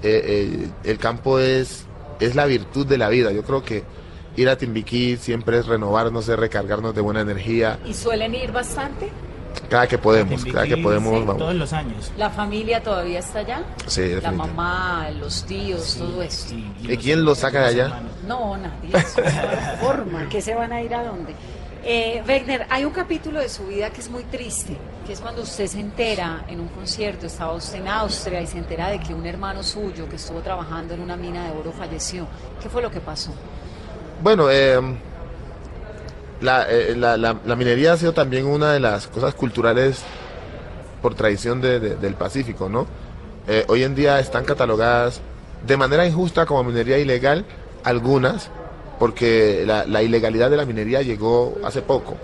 [0.01, 1.85] Eh, el campo es,
[2.19, 3.31] es la virtud de la vida.
[3.31, 3.83] Yo creo que
[4.35, 7.79] ir a Timbiquí siempre es renovarnos, es recargarnos de buena energía.
[7.85, 9.09] ¿Y suelen ir bastante?
[9.69, 11.37] Cada que podemos, cada que podemos.
[11.37, 12.11] Todos los años.
[12.17, 13.63] ¿La familia todavía está allá?
[13.87, 16.55] Sí, La mamá, los tíos, todo eso.
[16.81, 18.01] ¿Y quién lo saca de allá?
[18.27, 18.91] No, nadie.
[19.81, 20.27] forma.
[20.29, 21.33] ¿Qué se van a ir a dónde?
[21.87, 25.43] Eh, Wegner, hay un capítulo de su vida que es muy triste, que es cuando
[25.43, 29.13] usted se entera en un concierto, estaba usted en Austria y se entera de que
[29.13, 32.25] un hermano suyo que estuvo trabajando en una mina de oro falleció.
[32.59, 33.31] ¿Qué fue lo que pasó?
[34.23, 34.79] Bueno, eh,
[36.45, 40.03] la, la, minería ha sido también una de las cosas culturales
[41.01, 42.87] por tradición del Pacífico, ¿no?
[43.47, 45.21] Eh, hoy en día están catalogadas
[45.65, 47.45] de manera injusta como minería ilegal
[47.83, 48.49] algunas,
[48.97, 52.15] porque la, ilegalidad de la minería llegó hace poco,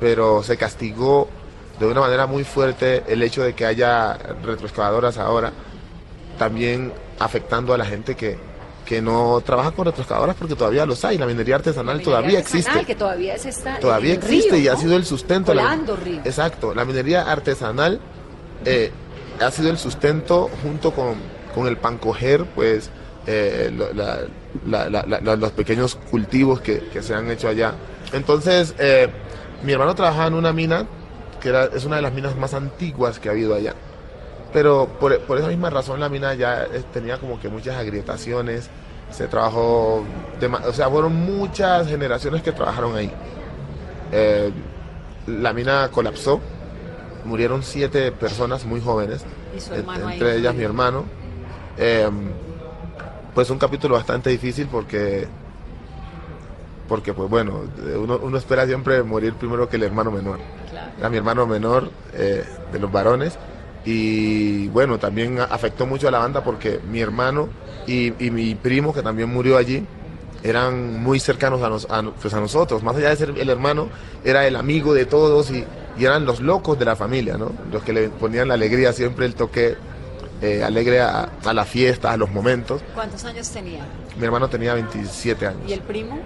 [0.00, 1.28] pero se castigó
[1.78, 5.52] de una manera muy fuerte el hecho de que haya retroexcavadoras ahora,
[6.38, 8.36] también afectando a la gente que,
[8.84, 12.84] que no trabaja con retroexcavadoras porque todavía los hay, la minería artesanal todavía existe.
[12.84, 13.36] Que todavía
[13.80, 15.52] todavía existe y ha sido el sustento.
[15.54, 16.20] río.
[16.24, 18.00] Exacto, la minería artesanal
[18.64, 18.92] eh,
[19.40, 21.14] ha sido el sustento junto con,
[21.54, 22.90] con el pancoger, pues
[23.26, 23.72] eh,
[24.64, 27.74] los pequeños cultivos que, se han hecho allá.
[28.12, 29.08] Entonces, eh,
[29.62, 30.86] mi hermano trabajaba en una mina
[31.40, 33.74] que era, es una de las minas más antiguas que ha habido allá.
[34.54, 38.70] Pero por, esa misma razón la mina ya eh, tenía como que muchas agrietaciones,
[39.10, 40.04] se trabajó,
[40.66, 43.12] o sea, fueron muchas generaciones que trabajaron ahí.
[45.26, 46.40] la mina colapsó,
[47.24, 51.04] murieron siete personas muy jóvenes, entre ellas mi hermano.
[53.34, 55.26] Pues un capítulo bastante difícil porque
[56.88, 57.62] porque pues bueno
[57.96, 60.38] uno, espera siempre morir primero que el hermano menor.
[60.98, 63.36] Era mi hermano menor eh, de los varones
[63.84, 67.48] y bueno también afectó mucho a la banda porque mi hermano
[67.86, 69.84] y, mi primo que también murió allí
[70.42, 73.88] eran muy cercanos a, pues a, nosotros más allá de ser el hermano
[74.24, 75.64] era el amigo de todos y,
[75.98, 79.26] y eran los locos de la familia no los que le ponían la alegría siempre
[79.26, 79.76] el toque
[80.44, 82.82] eh, alegre a, la fiesta, a los momentos.
[82.92, 83.86] ¿Cuántos años tenía?
[84.18, 85.62] Mi hermano tenía 27 años.
[85.66, 86.18] ¿Y el primo?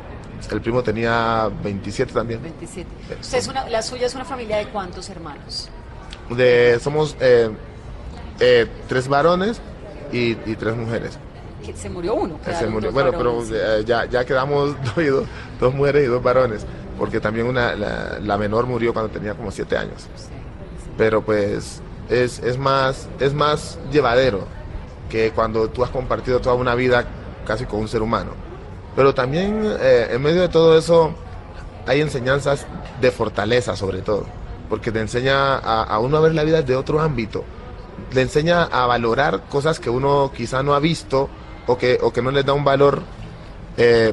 [0.50, 2.42] El primo tenía 27 también.
[2.42, 2.88] 27.
[3.20, 5.70] ¿Usted es una, ¿La suya es una familia de cuántos hermanos?
[6.30, 7.50] De, somos eh,
[8.40, 9.60] eh, tres varones
[10.12, 11.18] y, tres mujeres.
[11.74, 12.38] Se murió uno.
[12.58, 13.42] Se murió, bueno, pero
[13.84, 15.24] ya, ya quedamos dos,
[15.60, 16.64] dos, mujeres y dos varones,
[16.98, 20.06] porque también una, la, menor murió cuando tenía como siete años.
[20.96, 24.46] Pero pues es, es, más, es más llevadero
[25.08, 27.04] que cuando tú has compartido toda una vida
[27.46, 28.32] casi con un ser humano.
[28.94, 31.12] Pero también eh, en medio de todo eso
[31.86, 32.66] hay enseñanzas
[33.00, 34.26] de fortaleza sobre todo,
[34.68, 37.44] porque te enseña a, uno a ver la vida de otro ámbito,
[38.12, 41.28] le enseña a valorar cosas que uno quizá no ha visto
[41.66, 43.02] o que, o que no les da un valor,
[43.76, 44.12] eh,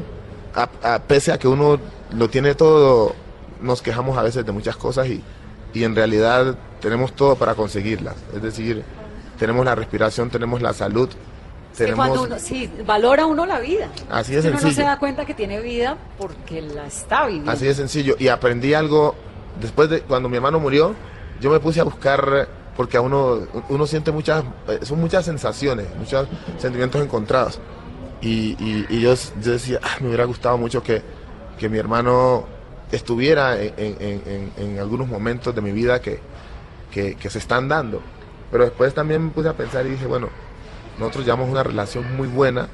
[1.08, 1.80] pese a que uno
[2.12, 3.14] lo tiene todo,
[3.62, 5.24] nos quejamos a veces de muchas cosas y,
[5.74, 8.16] y en realidad tenemos todo para conseguirlas.
[8.34, 8.84] Es decir,
[9.38, 11.10] tenemos la respiración, tenemos la salud.
[11.76, 11.98] Tenemos...
[11.98, 13.90] cuando uno, sí, valora uno la vida.
[14.10, 14.60] Así de sencillo.
[14.60, 17.52] Uno no se da cuenta que tiene vida porque la está viviendo.
[17.52, 18.16] Así de sencillo.
[18.18, 19.16] Y aprendí algo
[19.60, 20.96] después de cuando mi hermano murió,
[21.40, 23.40] yo me puse a buscar porque a uno
[23.70, 24.44] uno siente muchas
[24.84, 27.60] son muchas sensaciones, muchos sentimientos encontrados.
[28.22, 28.56] Y,
[29.00, 31.02] yo, yo, decía, ah, me hubiera gustado mucho que,
[31.60, 32.46] que mi hermano
[32.92, 36.20] estuviera en, algunos momentos de mi vida que,
[36.92, 38.02] se están dando.
[38.52, 40.30] Pero después también me puse a pensar y dije, bueno,
[40.98, 42.68] nosotros llevamos una relación muy buena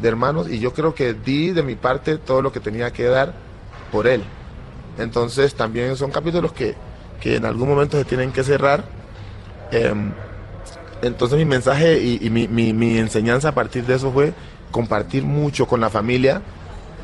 [0.00, 3.04] de hermanos y yo creo que di de mi parte todo lo que tenía que
[3.04, 3.34] dar
[3.92, 4.22] por él.
[4.98, 6.76] Entonces también son capítulos que,
[7.22, 8.84] en algún momento se tienen que cerrar.
[9.70, 10.12] Em,
[11.02, 14.32] entonces mi mensaje y, mi, enseñanza a partir de eso fue
[14.70, 16.42] compartir mucho con la familia,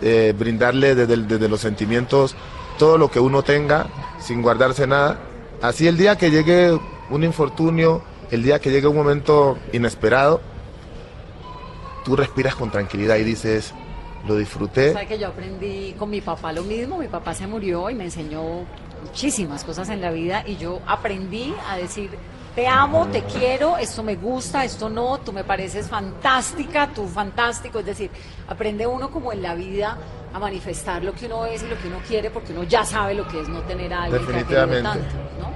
[0.03, 2.35] eh, brindarle desde, los sentimientos
[2.79, 3.87] todo lo que uno tenga
[4.19, 5.19] sin guardarse nada.
[5.63, 6.79] Así el día que llegue
[7.11, 10.41] un infortunio, el día que llegue un momento inesperado,
[12.05, 13.73] tú respiras con tranquilidad y dices,
[14.27, 14.93] lo disfruté.
[14.93, 16.99] ¿Sabes que yo aprendí con mi papá lo mismo?
[16.99, 18.65] Mi papá se murió y me enseñó
[19.03, 22.11] muchísimas cosas en la vida y yo aprendí a decir,
[22.55, 27.81] te amo, te quiero, esto me gusta, esto no, tú me pareces fantástica, tú fantástico.
[27.81, 28.11] Es decir,
[28.49, 29.99] aprende uno como en la vida
[30.33, 33.15] a manifestar lo que uno es y lo que uno quiere, porque uno ya sabe
[33.15, 34.83] lo que es no tener a alguien Definitivamente.
[34.83, 35.05] tanto.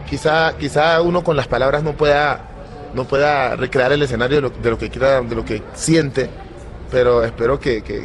[0.09, 2.41] Quizá, quizá uno con las palabras no pueda,
[2.95, 6.29] no pueda recrear el escenario de lo, que quiera, de lo que siente,
[6.91, 8.05] pero espero que, que,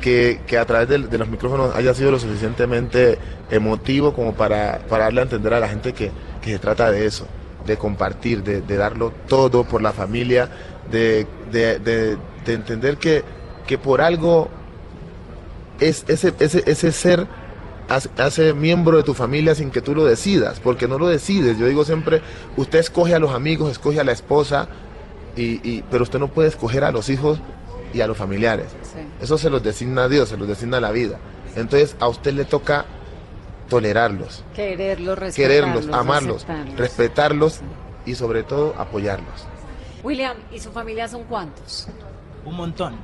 [0.00, 3.18] que a través de, los micrófonos haya sido lo suficientemente
[3.50, 6.10] emotivo como para, para darle a entender a la gente que,
[6.42, 7.26] que se trata de eso,
[7.66, 10.48] de compartir, de, darlo todo por la familia,
[10.90, 13.22] de, de, de- de entender que,
[13.66, 14.48] que por algo
[15.78, 17.26] es ese, ese, ese ser
[18.16, 21.58] hace, miembro de tu familia sin que tú lo decidas, porque no lo decides.
[21.58, 22.22] Yo digo siempre,
[22.56, 24.68] usted escoge a los amigos, escoge a la esposa,
[25.36, 27.40] y- pero usted no puede escoger a los hijos
[27.92, 28.68] y a los familiares.
[28.82, 29.00] Sí.
[29.20, 31.18] Eso se los designa Dios, se los designa la vida.
[31.56, 32.84] Entonces a usted le toca
[33.68, 36.76] tolerarlos, Quererlos, respetarlos, quererlos, amarlos, aceptarlos.
[36.78, 37.60] respetarlos
[38.04, 39.46] y sobre todo apoyarlos.
[40.02, 41.86] William, ¿y su familia son cuántos?
[42.44, 42.96] Un montón.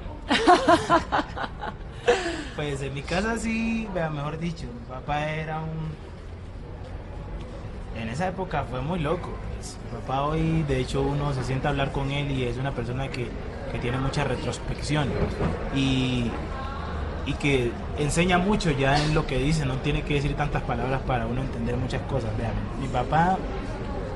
[2.57, 5.95] pues en mi casa sí, vea, mejor dicho, mi papá era un...
[8.01, 9.30] En esa época fue muy loco.
[9.55, 9.76] pues.
[9.84, 12.72] Mi papá hoy, de hecho, uno se sienta a hablar con él y es una
[12.72, 13.28] persona que,
[13.76, 15.08] que tiene mucha retrospección
[15.74, 16.30] y,
[17.26, 21.02] y que enseña mucho ya en lo que dice, no tiene que decir tantas palabras
[21.06, 22.30] para uno entender muchas cosas.
[22.38, 23.36] Vean, mi papá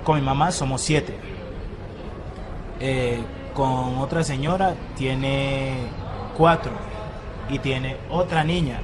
[0.03, 1.15] con mi mamá somos siete.
[2.81, 5.75] Eh, con otra señora tiene
[6.37, 6.73] cuatro
[7.51, 8.81] y tiene otra niña.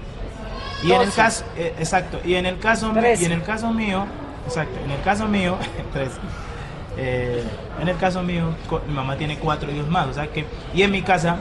[0.83, 4.05] Y en el caso, eh, exacto, y en el caso y en el caso mío,
[4.45, 5.57] exacto, en el caso mío,
[5.95, 6.11] tres.
[6.99, 7.43] Eh,
[7.81, 8.55] en el caso mío,
[8.89, 10.45] mi mamá tiene cuatro hijos más, o sea que,
[10.75, 11.37] y en mi casa,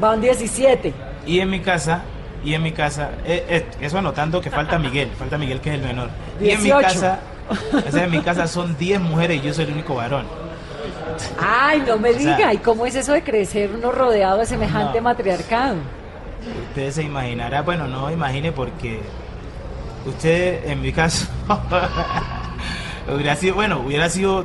[0.00, 0.92] Van 17.
[1.26, 2.02] y en mi casa,
[2.44, 5.76] y en mi casa, eh, eh, eso anotando que falta Miguel, falta Miguel que es
[5.76, 6.08] el menor.
[6.40, 6.82] Y en mi 18.
[6.88, 7.20] casa,
[7.88, 10.26] o sea, en mi casa son 10 mujeres y yo soy el único varón.
[11.40, 12.52] Ay, no me sea- diga.
[12.54, 15.04] ¿Y cómo es eso de crecer uno rodeado de semejante No.
[15.04, 15.76] matriarcado?
[16.70, 19.00] Usted se imaginará, bueno, no imagine porque
[20.04, 21.26] usted, en mi caso,
[23.08, 24.44] hubiera sido, bueno, hubiera sido,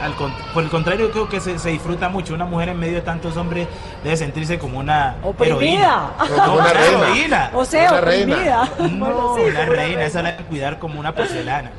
[0.00, 2.32] al con- por el contrario, creo que se, se disfruta mucho.
[2.34, 3.68] Una mujer en medio de tantos hombres
[4.02, 5.56] debe sentirse como una Oprimida.
[5.56, 6.10] heroína.
[6.18, 6.96] Como No, una una reina.
[7.06, 7.50] heroína.
[7.54, 8.34] O sea, Una reina.
[8.34, 8.68] oprimida.
[8.78, 11.70] No, Bueno, sí, una reina, esa la hay que cuidar como una porcelana.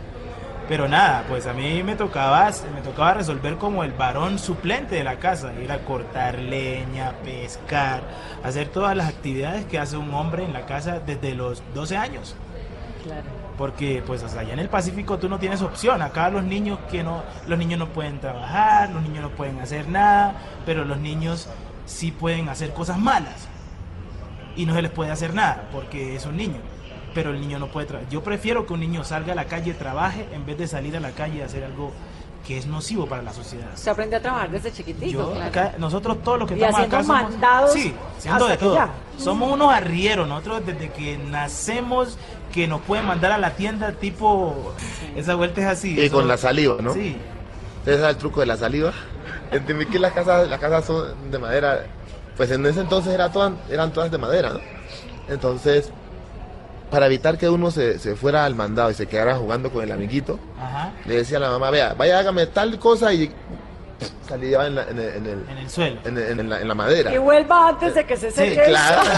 [0.69, 5.03] Pero nada, pues a mí me tocaba, me tocaba resolver como el varón suplente de
[5.03, 8.01] la casa, ir a cortar leña, pescar,
[8.41, 12.35] hacer todas las actividades que hace un hombre en la casa desde los 12 años.
[13.03, 13.23] Claro.
[13.61, 16.01] Porque pues hasta allá en el Pacífico tú no tienes opción.
[16.01, 19.87] Acá los niños que no, los niños no pueden trabajar, los niños no pueden hacer
[19.87, 20.33] nada,
[20.65, 21.47] pero los niños
[21.85, 23.47] sí pueden hacer cosas malas.
[24.55, 26.57] Y no se les puede hacer nada porque es un niño.
[27.13, 28.11] Pero el niño no puede trabajar.
[28.11, 30.99] Yo prefiero que un niño salga a la calle, trabaje, en vez de salir a
[30.99, 31.91] la calle y hacer algo
[32.45, 33.67] que es nocivo para la sociedad.
[33.75, 35.11] Se aprende a trabajar desde chiquitito.
[35.11, 35.45] Yo, claro.
[35.49, 38.63] acá, nosotros todos los que Y estamos haciendo acá somos, mandados sí, haciendo de que
[38.65, 38.75] todo.
[38.75, 38.89] ya.
[39.17, 42.17] Somos unos arrieros, nosotros desde que nacemos
[42.51, 44.73] que nos pueden mandar a la tienda tipo
[45.15, 45.93] esa vuelta es así.
[45.95, 46.93] Y eso- con la saliva, ¿no?
[46.93, 47.15] Sí.
[47.85, 48.91] Ese es el truco de la saliva.
[49.51, 51.85] En Timbiquí las casas, las casas son de madera.
[52.37, 54.59] Pues en ese entonces era todas, eran todas de madera, ¿no?
[55.29, 55.91] Entonces,
[56.91, 59.91] para evitar que uno se, se fuera al mandado y se quedara jugando con el
[59.91, 60.91] amiguito, Ajá.
[61.05, 63.31] le decía a la mamá, vea, vaya, hágame tal cosa y
[64.27, 65.99] salía en, la- en el- en el- En el suelo.
[66.05, 67.13] en la, en la madera.
[67.13, 68.55] Y vuelva antes de que se seque.
[68.55, 69.01] Sí, claro.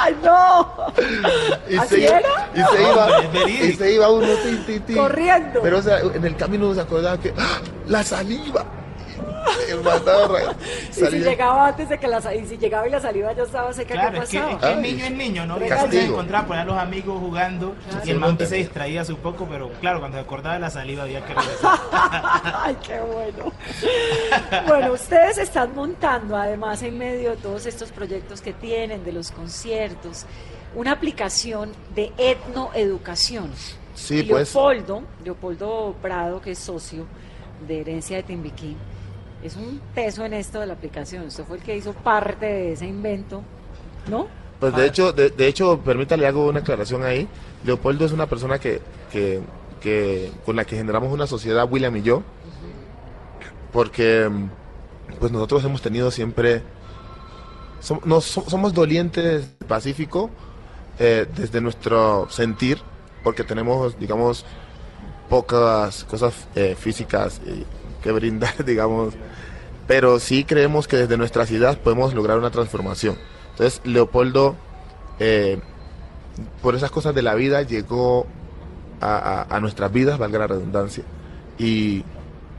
[0.00, 0.68] ¡Ay, no!
[1.68, 2.50] Y ¿Así se, iba, era?
[2.54, 4.94] y se iba, y se iba uno ti, ti, ti.
[4.94, 5.60] Corriendo.
[5.62, 7.60] Pero o sea, en el camino uno se acordaba que ¡ah!
[7.88, 8.64] la saliva.
[9.68, 10.36] El mandado
[10.90, 13.72] Y si llegaba antes de que la y si llegaba y la saliva ya estaba
[13.72, 14.52] seca, Claro, ¿qué es que, pasaba?
[14.54, 14.92] es que el Ay.
[14.92, 15.58] niño es niño, ¿no?
[15.90, 17.74] Se encontraba por ahí los amigos jugando
[18.04, 20.70] y el man que se distraía un poco, pero claro, cuando se acordaba de la
[20.70, 21.78] saliva había que regresar.
[21.92, 23.52] Ay, qué bueno.
[24.66, 29.30] Bueno, ustedes están montando, además, en medio de todos estos proyectos que tienen, de los
[29.30, 30.26] conciertos,
[30.74, 33.50] una aplicación de etnoeducación.
[33.94, 34.52] Sí, Y pues.
[34.54, 37.06] Leopoldo, Leopoldo Prado, que es socio
[37.66, 38.76] de Herencia de Timbiquí,
[39.44, 41.26] es un peso en esto de la aplicación.
[41.26, 43.42] Usted fue el que hizo parte de ese invento,
[44.10, 44.26] ¿no?
[44.58, 47.28] Pues de hecho, de, de hecho, permítale hago una aclaración ahí.
[47.64, 48.80] Leopoldo es una persona que,
[49.12, 49.40] que,
[49.82, 52.22] que- con la que generamos una sociedad, William y yo,
[53.72, 54.30] porque
[55.20, 56.62] pues nosotros hemos tenido siempre,
[57.82, 60.30] som- nos- som- somos dolientes del Pacífico
[60.98, 62.78] eh, desde nuestro sentir,
[63.22, 64.46] porque tenemos, digamos,
[65.28, 67.64] pocas cosas eh, físicas eh,
[68.02, 69.14] que brindar, digamos,
[69.86, 73.16] pero sí creemos que desde nuestras ideas podemos lograr una transformación.
[73.52, 74.56] Entonces, Leopoldo,
[75.18, 75.60] eh,
[76.62, 78.26] por esas cosas de la vida, llegó
[79.00, 79.16] a,
[79.50, 81.04] a- a nuestras vidas, valga la redundancia,
[81.58, 82.04] y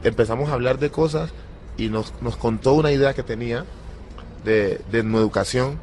[0.04, 1.32] empezamos a hablar de cosas
[1.78, 3.66] y nos, nos contó una idea que tenía
[4.44, 5.80] de, de educación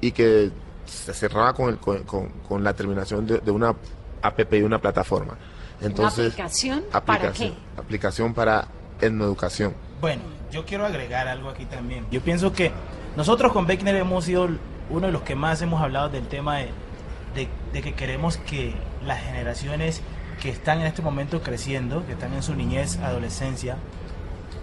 [0.00, 0.50] y que
[0.84, 3.74] se cerraba con, el- con, con- con la terminación de, de una
[4.22, 5.36] app y una plataforma.
[5.80, 7.52] Entonces, ¿Una aplicación para qué?
[7.78, 8.68] aplicación para
[9.00, 9.74] etnoeducación.
[10.00, 12.06] Bueno, yo quiero agregar algo aquí también.
[12.10, 12.72] Yo pienso que
[13.16, 14.48] Nosotros con Beckner hemos sido
[14.90, 18.74] uno de los que más hemos hablado del tema de, que queremos que
[19.04, 20.02] las generaciones
[20.40, 23.76] que están en este momento creciendo, que están en su niñez, adolescencia,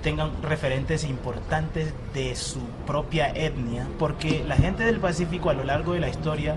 [0.04, 5.94] tengan referentes importantes de su propia etnia, porque la gente del Pacífico a lo largo
[5.94, 6.56] de la historia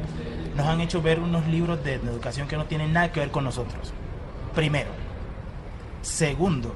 [0.56, 3.44] nos han hecho ver unos libros de educación que no tienen nada que ver con
[3.44, 3.92] nosotros.
[4.54, 4.90] Primero.
[6.02, 6.72] Segundo,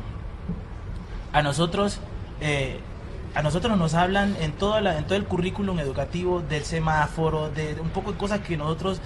[1.33, 2.01] a nosotros,
[2.41, 2.79] eh,
[3.35, 7.77] a nosotros nos hablan en, toda la- en todo el currículum educativo del semáforo, de,
[7.81, 9.01] un poco de cosas que nosotros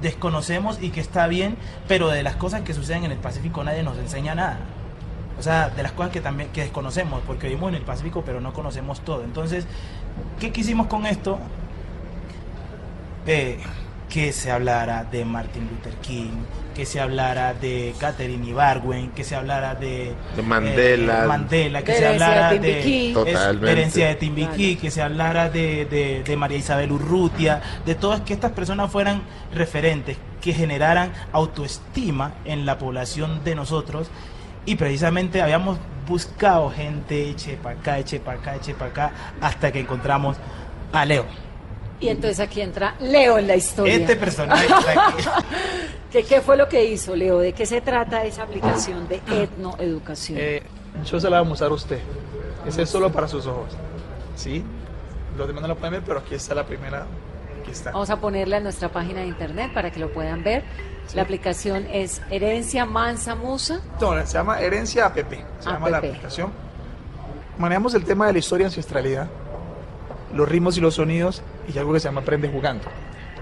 [0.00, 1.56] desconocemos y que está bien,
[1.88, 4.58] pero de las cosas que suceden en el Pacífico nadie nos enseña nada.
[5.38, 8.40] O sea, de las cosas que también que desconocemos, porque vivimos en el Pacífico, pero
[8.40, 9.24] no conocemos todo.
[9.24, 9.66] Entonces,
[10.38, 11.38] ¿qué quisimos con esto?
[13.26, 13.58] Eh,
[14.08, 16.30] que se hablara de Martin Luther King,
[16.76, 21.24] que se hablara de Catherine Ibargüen, que se hablara de, De Mandela.
[21.24, 25.86] eh, Mandela, que De se hablara de de, herencia de Timbiquí, que se hablara de,
[25.86, 29.22] de- de María Isabel Urrutia, de todas que estas personas fueran
[29.54, 34.08] referentes, que generaran autoestima en la población de nosotros
[34.66, 39.10] y precisamente habíamos buscado gente eche para acá, eche para acá, eche para acá,
[39.40, 40.36] hasta que encontramos
[40.92, 41.24] a Leo.
[42.00, 43.94] Y entonces aquí entra Leo en la historia.
[43.94, 45.22] Este personaje está aquí.
[46.12, 47.38] ¿Qué, qué fue lo que hizo Leo?
[47.38, 50.38] ¿De qué se trata esa aplicación de etnoeducación?
[50.40, 50.62] Eh,
[51.04, 52.00] yo se la voy a mostrar a usted.
[52.66, 53.70] Ese es solo para sus ojos.
[54.36, 54.62] ¿Sí?
[55.36, 57.06] Los demás no lo pueden ver, pero aquí está la primera.
[57.60, 57.92] Aquí está.
[57.92, 60.64] Vamos a ponerla en nuestra página de internet para que lo puedan ver.
[61.14, 63.80] La aplicación es Herencia Mansa Musa.
[64.00, 65.32] No, se llama Herencia APP.
[65.60, 66.08] Se llama la APP.
[66.08, 66.52] aplicación.
[67.58, 69.28] Manejamos el tema de la historia y ancestralidad,
[70.34, 71.42] los ritmos y los sonidos
[71.72, 72.84] y algo que se llama Aprende jugando.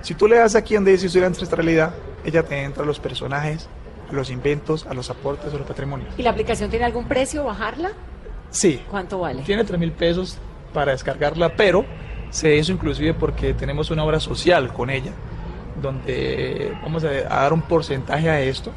[0.02, 1.94] Si tú le das aquí donde dice historia ancestralidad,
[2.24, 3.68] ella te entra a los personajes,
[4.10, 6.12] a los inventos, a los aportes, a los patrimonios.
[6.18, 7.44] ¿Y la aplicación tiene algún precio?
[7.44, 7.92] ¿Bajarla?
[8.50, 9.42] Sí, ¿Cuánto vale?
[9.42, 10.38] Tiene 3 mil pesos
[10.72, 11.84] para descargarla, pero
[12.30, 15.12] se hizo inclusive porque tenemos una obra social con ella,
[15.80, 18.72] donde vamos a dar un porcentaje a esto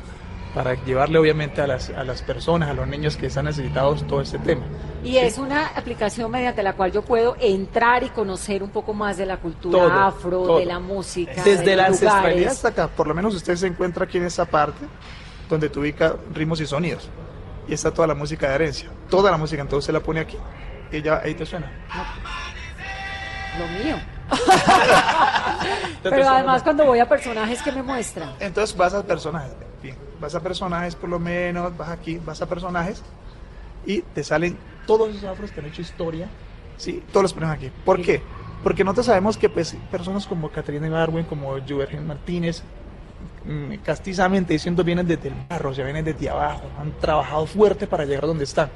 [0.57, 4.21] para llevarle obviamente a las, a las personas, a los niños que están necesitados todo
[4.21, 4.63] este tema.
[5.03, 9.17] Y es una aplicación mediante la cual yo puedo entrar y conocer un poco más
[9.17, 10.57] de la cultura Todo, afro, todo.
[10.57, 14.05] de la música, Desde de la ancestralidad hasta acá, por lo menos usted se encuentra
[14.05, 14.83] aquí en esta parte
[15.47, 17.07] donde ubica ritmos y sonidos.
[17.67, 20.37] Y está toda la música de herencia, toda la música, entonces se la pone aquí
[20.91, 21.71] y ya ahí te suena.
[23.59, 23.95] Lo mío.
[26.01, 28.31] Pero además cuando voy a personajes que me muestran.
[28.39, 29.51] Entonces vas a personajes,
[30.19, 33.01] vas a personajes por lo menos, vas aquí, vas a personajes
[33.85, 36.27] y te salen todos esos afros que han hecho historia,
[36.77, 37.71] sí, todos los ponen aquí.
[37.85, 38.21] ¿Por qué?
[38.63, 42.63] Porque nosotros sabemos que pues, personas como Caterina Ibarwen, como Juergen Martínez,
[43.45, 48.05] mm, castizamente diciendo vienen desde el barro, sea, vienen desde abajo, han trabajado fuerte para
[48.05, 48.69] llegar donde están.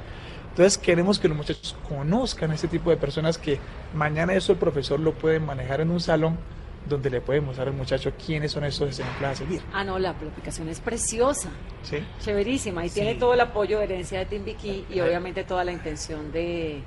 [0.50, 3.58] Entonces queremos que los muchachos conozcan a este tipo de personas que
[3.94, 6.36] mañana eso el profesor lo puede manejar en un salón
[6.88, 9.62] donde le puede mostrar al muchacho quiénes son esos ejemplos a seguir.
[9.72, 11.48] Ah, no, la aplicación es preciosa,
[11.82, 11.98] ¿sí?
[12.20, 12.96] chéverísima y Sí.
[12.96, 16.82] tiene todo el apoyo de herencia de Timbiquí y obviamente toda la intención de...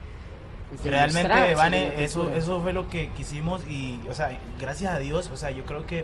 [0.70, 5.00] pues, de Realmente, Vane, eso, eso fue lo que quisimos y, o sea, gracias a
[5.00, 6.04] Dios, o sea, yo creo que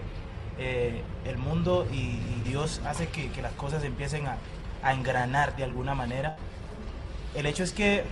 [0.57, 4.37] eh, el mundo y, y Dios hace que, que las cosas empiecen a,
[4.83, 6.37] a engranar de alguna manera.
[7.35, 8.03] El hecho es que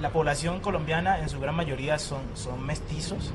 [0.00, 3.32] la población colombiana en su gran mayoría son, son mestizos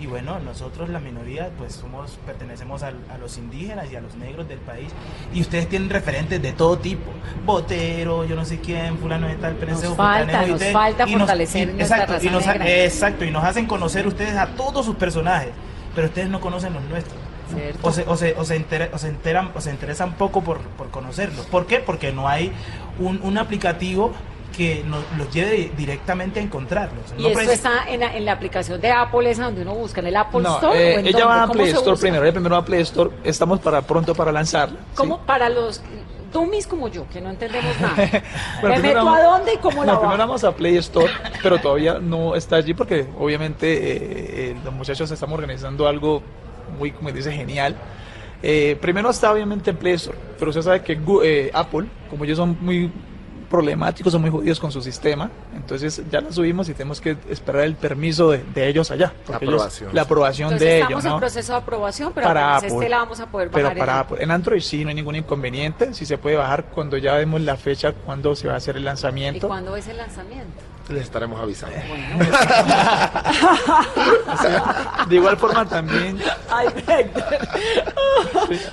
[0.00, 4.16] y bueno, nosotros la minoría pues somos pertenecemos al- a los indígenas y a los
[4.16, 4.88] negros del país
[5.32, 7.10] y ustedes tienen referentes de todo tipo,
[7.46, 11.20] Botero, yo no sé quién, fulano de tal, Perencejo, Nos falta, nos falta y nos-
[11.20, 14.96] fortalecer y- nuestra exacto, y nos exacto, y nos hacen conocer ustedes a todos sus
[14.96, 15.50] personajes,
[15.94, 17.16] pero ustedes no conocen los nuestros.
[17.82, 20.58] O se, o, se, o, se entera- o se enteran o se interesan poco por,
[20.60, 21.46] por conocerlos.
[21.46, 21.78] ¿Por qué?
[21.78, 22.50] Porque no hay
[22.98, 24.12] un, un aplicativo
[24.56, 27.12] que nos, los lleve directamente a encontrarlos.
[27.18, 30.00] Y No esto está en la, en la aplicación de Apple, esa donde uno busca,
[30.00, 30.78] en el Apple No, Store.
[30.92, 31.24] eh, ¿o en ella dónde?
[31.34, 34.14] va a ¿Cómo Play Store primero, ella primero va a Play Store, estamos para pronto
[34.14, 34.78] para lanzarla.
[34.78, 34.86] ¿sí?
[34.96, 35.18] ¿Cómo?
[35.20, 35.82] Para los
[36.32, 37.96] dummies como yo, que no entendemos nada.
[38.60, 41.12] Bueno, ¿Me meto vamos- a dónde y cómo la No, primero vamos a Play Store,
[41.42, 43.96] pero todavía no está allí porque obviamente eh,
[44.50, 46.22] eh, los muchachos estamos organizando algo
[46.78, 47.76] muy, como dice, genial.
[48.42, 52.24] Eh, primero está obviamente en Play Store, pero usted sabe que Gu- eh, Apple, como
[52.24, 52.90] ellos son muy
[53.54, 57.62] problemáticos, son muy jodidos con su sistema, entonces ya la subimos y tenemos que esperar
[57.62, 59.12] el permiso de, de ellos allá.
[59.26, 59.90] porque ellos- Aprobación.
[59.94, 61.18] la aprobación Entonces de estamos ellos, en ¿no?
[61.20, 62.68] proceso de aprobación, pero Para Apple.
[62.68, 63.76] este la vamos a poder Pero bajar.
[63.76, 64.14] en para Apple.
[64.16, 64.24] Apple.
[64.24, 67.56] en Android sí no hay ningún inconveniente, sí se puede bajar cuando ya vemos la
[67.56, 69.46] fecha, cuando se va a hacer el ¿Y lanzamiento.
[69.46, 70.60] cuándo es el lanzamiento?
[70.88, 71.76] Les estaremos avisando.
[71.88, 72.18] Bueno,
[75.08, 76.18] De igual forma también
[76.50, 76.66] Ay.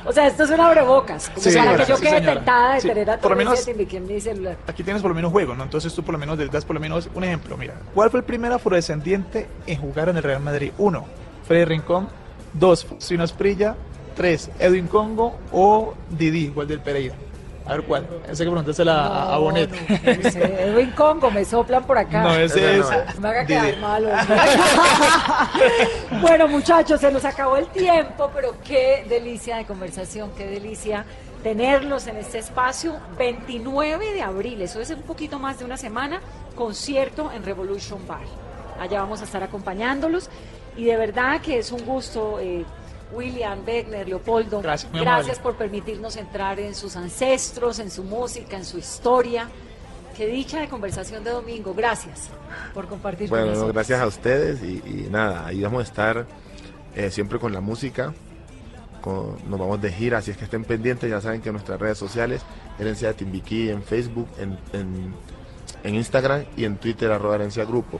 [0.05, 1.29] O sea, esto es un abrebocas.
[1.29, 2.33] Como Sí, para señora, que yo sí, quede señora.
[2.35, 3.65] tentada de Sí, tener a por lo menos-
[4.07, 4.57] mi celular.
[4.67, 5.63] Aquí tienes por lo menos juego, ¿no?
[5.63, 7.55] Entonces tú por lo menos das por lo menos un ejemplo.
[7.57, 10.71] Mira, ¿cuál fue el primer afrodescendiente en jugar en el Real Madrid?
[10.77, 11.05] Uno,
[11.47, 12.09] Freddy Rincón.
[12.53, 13.75] Dos, Sino Esprilla.
[14.15, 17.15] Tres, Edwin Congo o Didi, igual del Pereira.
[17.71, 18.05] A ver cuál.
[18.27, 19.69] Ese que preguntársela a, a Bonet.
[19.71, 22.21] No, no, Edwin Congo, me soplan por acá.
[22.21, 22.85] No, ese es.
[22.85, 23.77] Ese no Me haga quedar Didi.
[23.81, 24.05] mal.
[24.05, 24.37] hombre.
[26.21, 31.05] bueno, muchachos, se nos acabó el tiempo, pero qué delicia de conversación, qué delicia
[31.43, 32.97] tenerlos en este espacio.
[33.17, 36.19] 29 de abril, eso es un poquito más de una semana,
[36.55, 38.19] concierto en Revolution Bar.
[38.81, 40.29] Allá vamos a estar acompañándolos
[40.75, 42.37] y de verdad que es un gusto.
[42.41, 42.65] eh,
[43.13, 48.65] William, Wegner, Leopoldo, Gracias, gracias por permitirnos entrar en sus ancestros, en su música, en
[48.65, 49.47] su historia.
[50.15, 51.73] Qué dicha de conversación de domingo.
[51.73, 52.29] Gracias
[52.73, 53.73] por compartir Bueno, nosotros.
[53.73, 56.25] gracias a ustedes y, y nada, ahí vamos a estar
[56.95, 58.13] eh, siempre con la música.
[59.01, 61.97] con- nos vamos de gira, así es que estén pendientes, ya saben que nuestras redes
[61.97, 62.41] sociales,
[62.77, 65.15] Herencia de Timbiquí en Facebook, en, en,
[65.83, 67.99] en Instagram y en Twitter, arroba Herencia Grupo.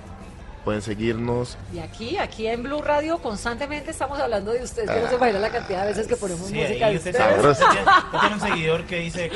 [0.64, 1.57] Pueden seguirnos.
[1.74, 4.91] Y aquí, aquí en Blue Radio constantemente estamos hablando de ustedes.
[4.91, 7.45] que no se imagina la cantidad de veces que ponemos Sí, música de usted, ustedes.
[7.45, 9.32] usted tiene, usted tiene un seguidor que dice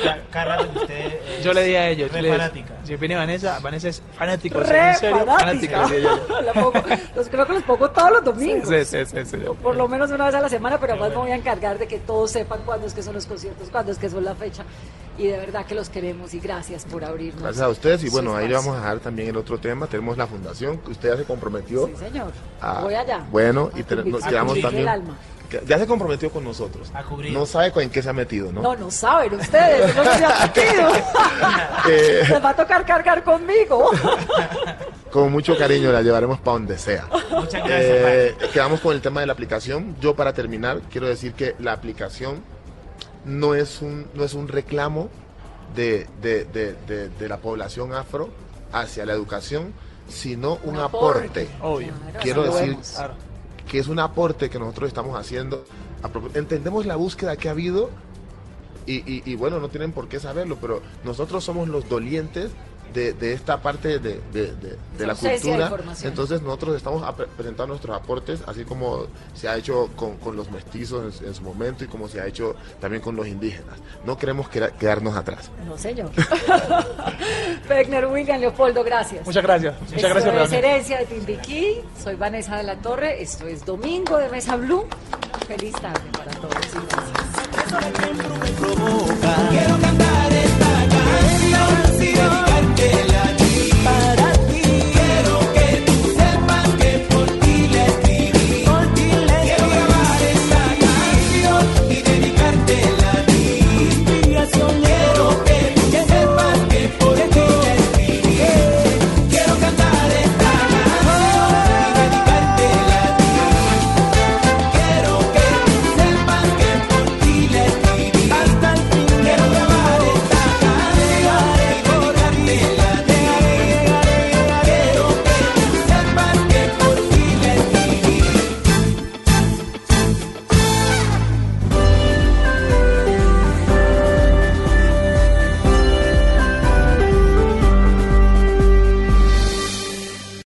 [0.76, 2.12] usted es Yo le di a ellos.
[2.12, 2.74] re yo fanática.
[2.84, 4.60] Si viene Vanessa, Vanessa es fanático.
[4.60, 5.26] Re ¿en serio?
[5.26, 5.86] fanática.
[5.88, 6.40] le di a ella.
[6.42, 6.82] La pongo-
[7.16, 8.68] los creo que los pongo todos los domingos.
[8.68, 9.36] Sí, sí, sí, sí.
[9.60, 11.88] Por lo menos una vez a la semana, pero además me voy a encargar de
[11.88, 14.62] que todos sepan cuándo es que son los conciertos, cuándo es que son la fecha.
[15.18, 17.42] Y de verdad que los queremos y gracias por abrirnos.
[17.42, 19.86] Gracias a ustedes y bueno, ahí le vamos a dejar también el otro tema.
[19.86, 21.86] Tenemos la fundación que usted ya se comprometió.
[21.86, 22.32] Sí, señor.
[22.60, 23.24] a- Voy allá.
[23.30, 24.82] Bueno, A y te- nos quedamos también.
[24.82, 25.16] el alma.
[25.48, 26.90] que Ya se comprometió con nosotros.
[26.92, 27.32] A cubrir.
[27.32, 28.62] No sabe con en qué se ha metido, ¿no?
[28.62, 30.88] No, no saben ustedes, no se ha metido.
[31.88, 33.90] Eh, Les va a tocar cargar conmigo.
[35.12, 37.06] con mucho cariño la llevaremos para donde sea.
[37.30, 37.70] Muchas gracias.
[37.70, 39.94] Eh, quedamos con el tema de la aplicación.
[40.00, 42.42] Yo para terminar quiero decir que la aplicación
[43.26, 45.08] no es un, no es un reclamo
[45.74, 48.30] de, de- de- de- de la población afro
[48.72, 49.72] hacia la educación,
[50.08, 51.48] sino un, aporte.
[51.60, 51.92] Obvio.
[52.22, 52.76] Quiero decir-
[53.68, 55.64] que es un aporte que nosotros estamos haciendo.
[56.34, 57.90] Entendemos la búsqueda que ha habido
[58.86, 62.52] y, y- y bueno, no tienen por qué saberlo, pero nosotros somos los dolientes
[62.94, 65.70] de, de esta parte de, de- de- de la cultura.
[66.02, 70.50] Entonces nosotros estamos a presentando nuestros aportes, así como se ha hecho con, con los
[70.50, 73.78] mestizos en, en su momento y como se ha hecho también con los indígenas.
[74.04, 75.50] No queremos queda- quedarnos atrás.
[75.66, 76.10] No, señor.
[77.68, 79.26] Wegner, William, Leopoldo, gracias.
[79.26, 79.74] Muchas gracias.
[79.80, 80.52] Muchas Esto gracias, es.
[80.52, 81.80] Herencia de Timbiquí.
[82.02, 83.20] Soy Vanessa de la Torre.
[83.22, 84.86] Esto es Domingo de Mesa Blue.
[85.46, 86.54] Feliz tarde para todos.
[86.54, 87.26] y gracias.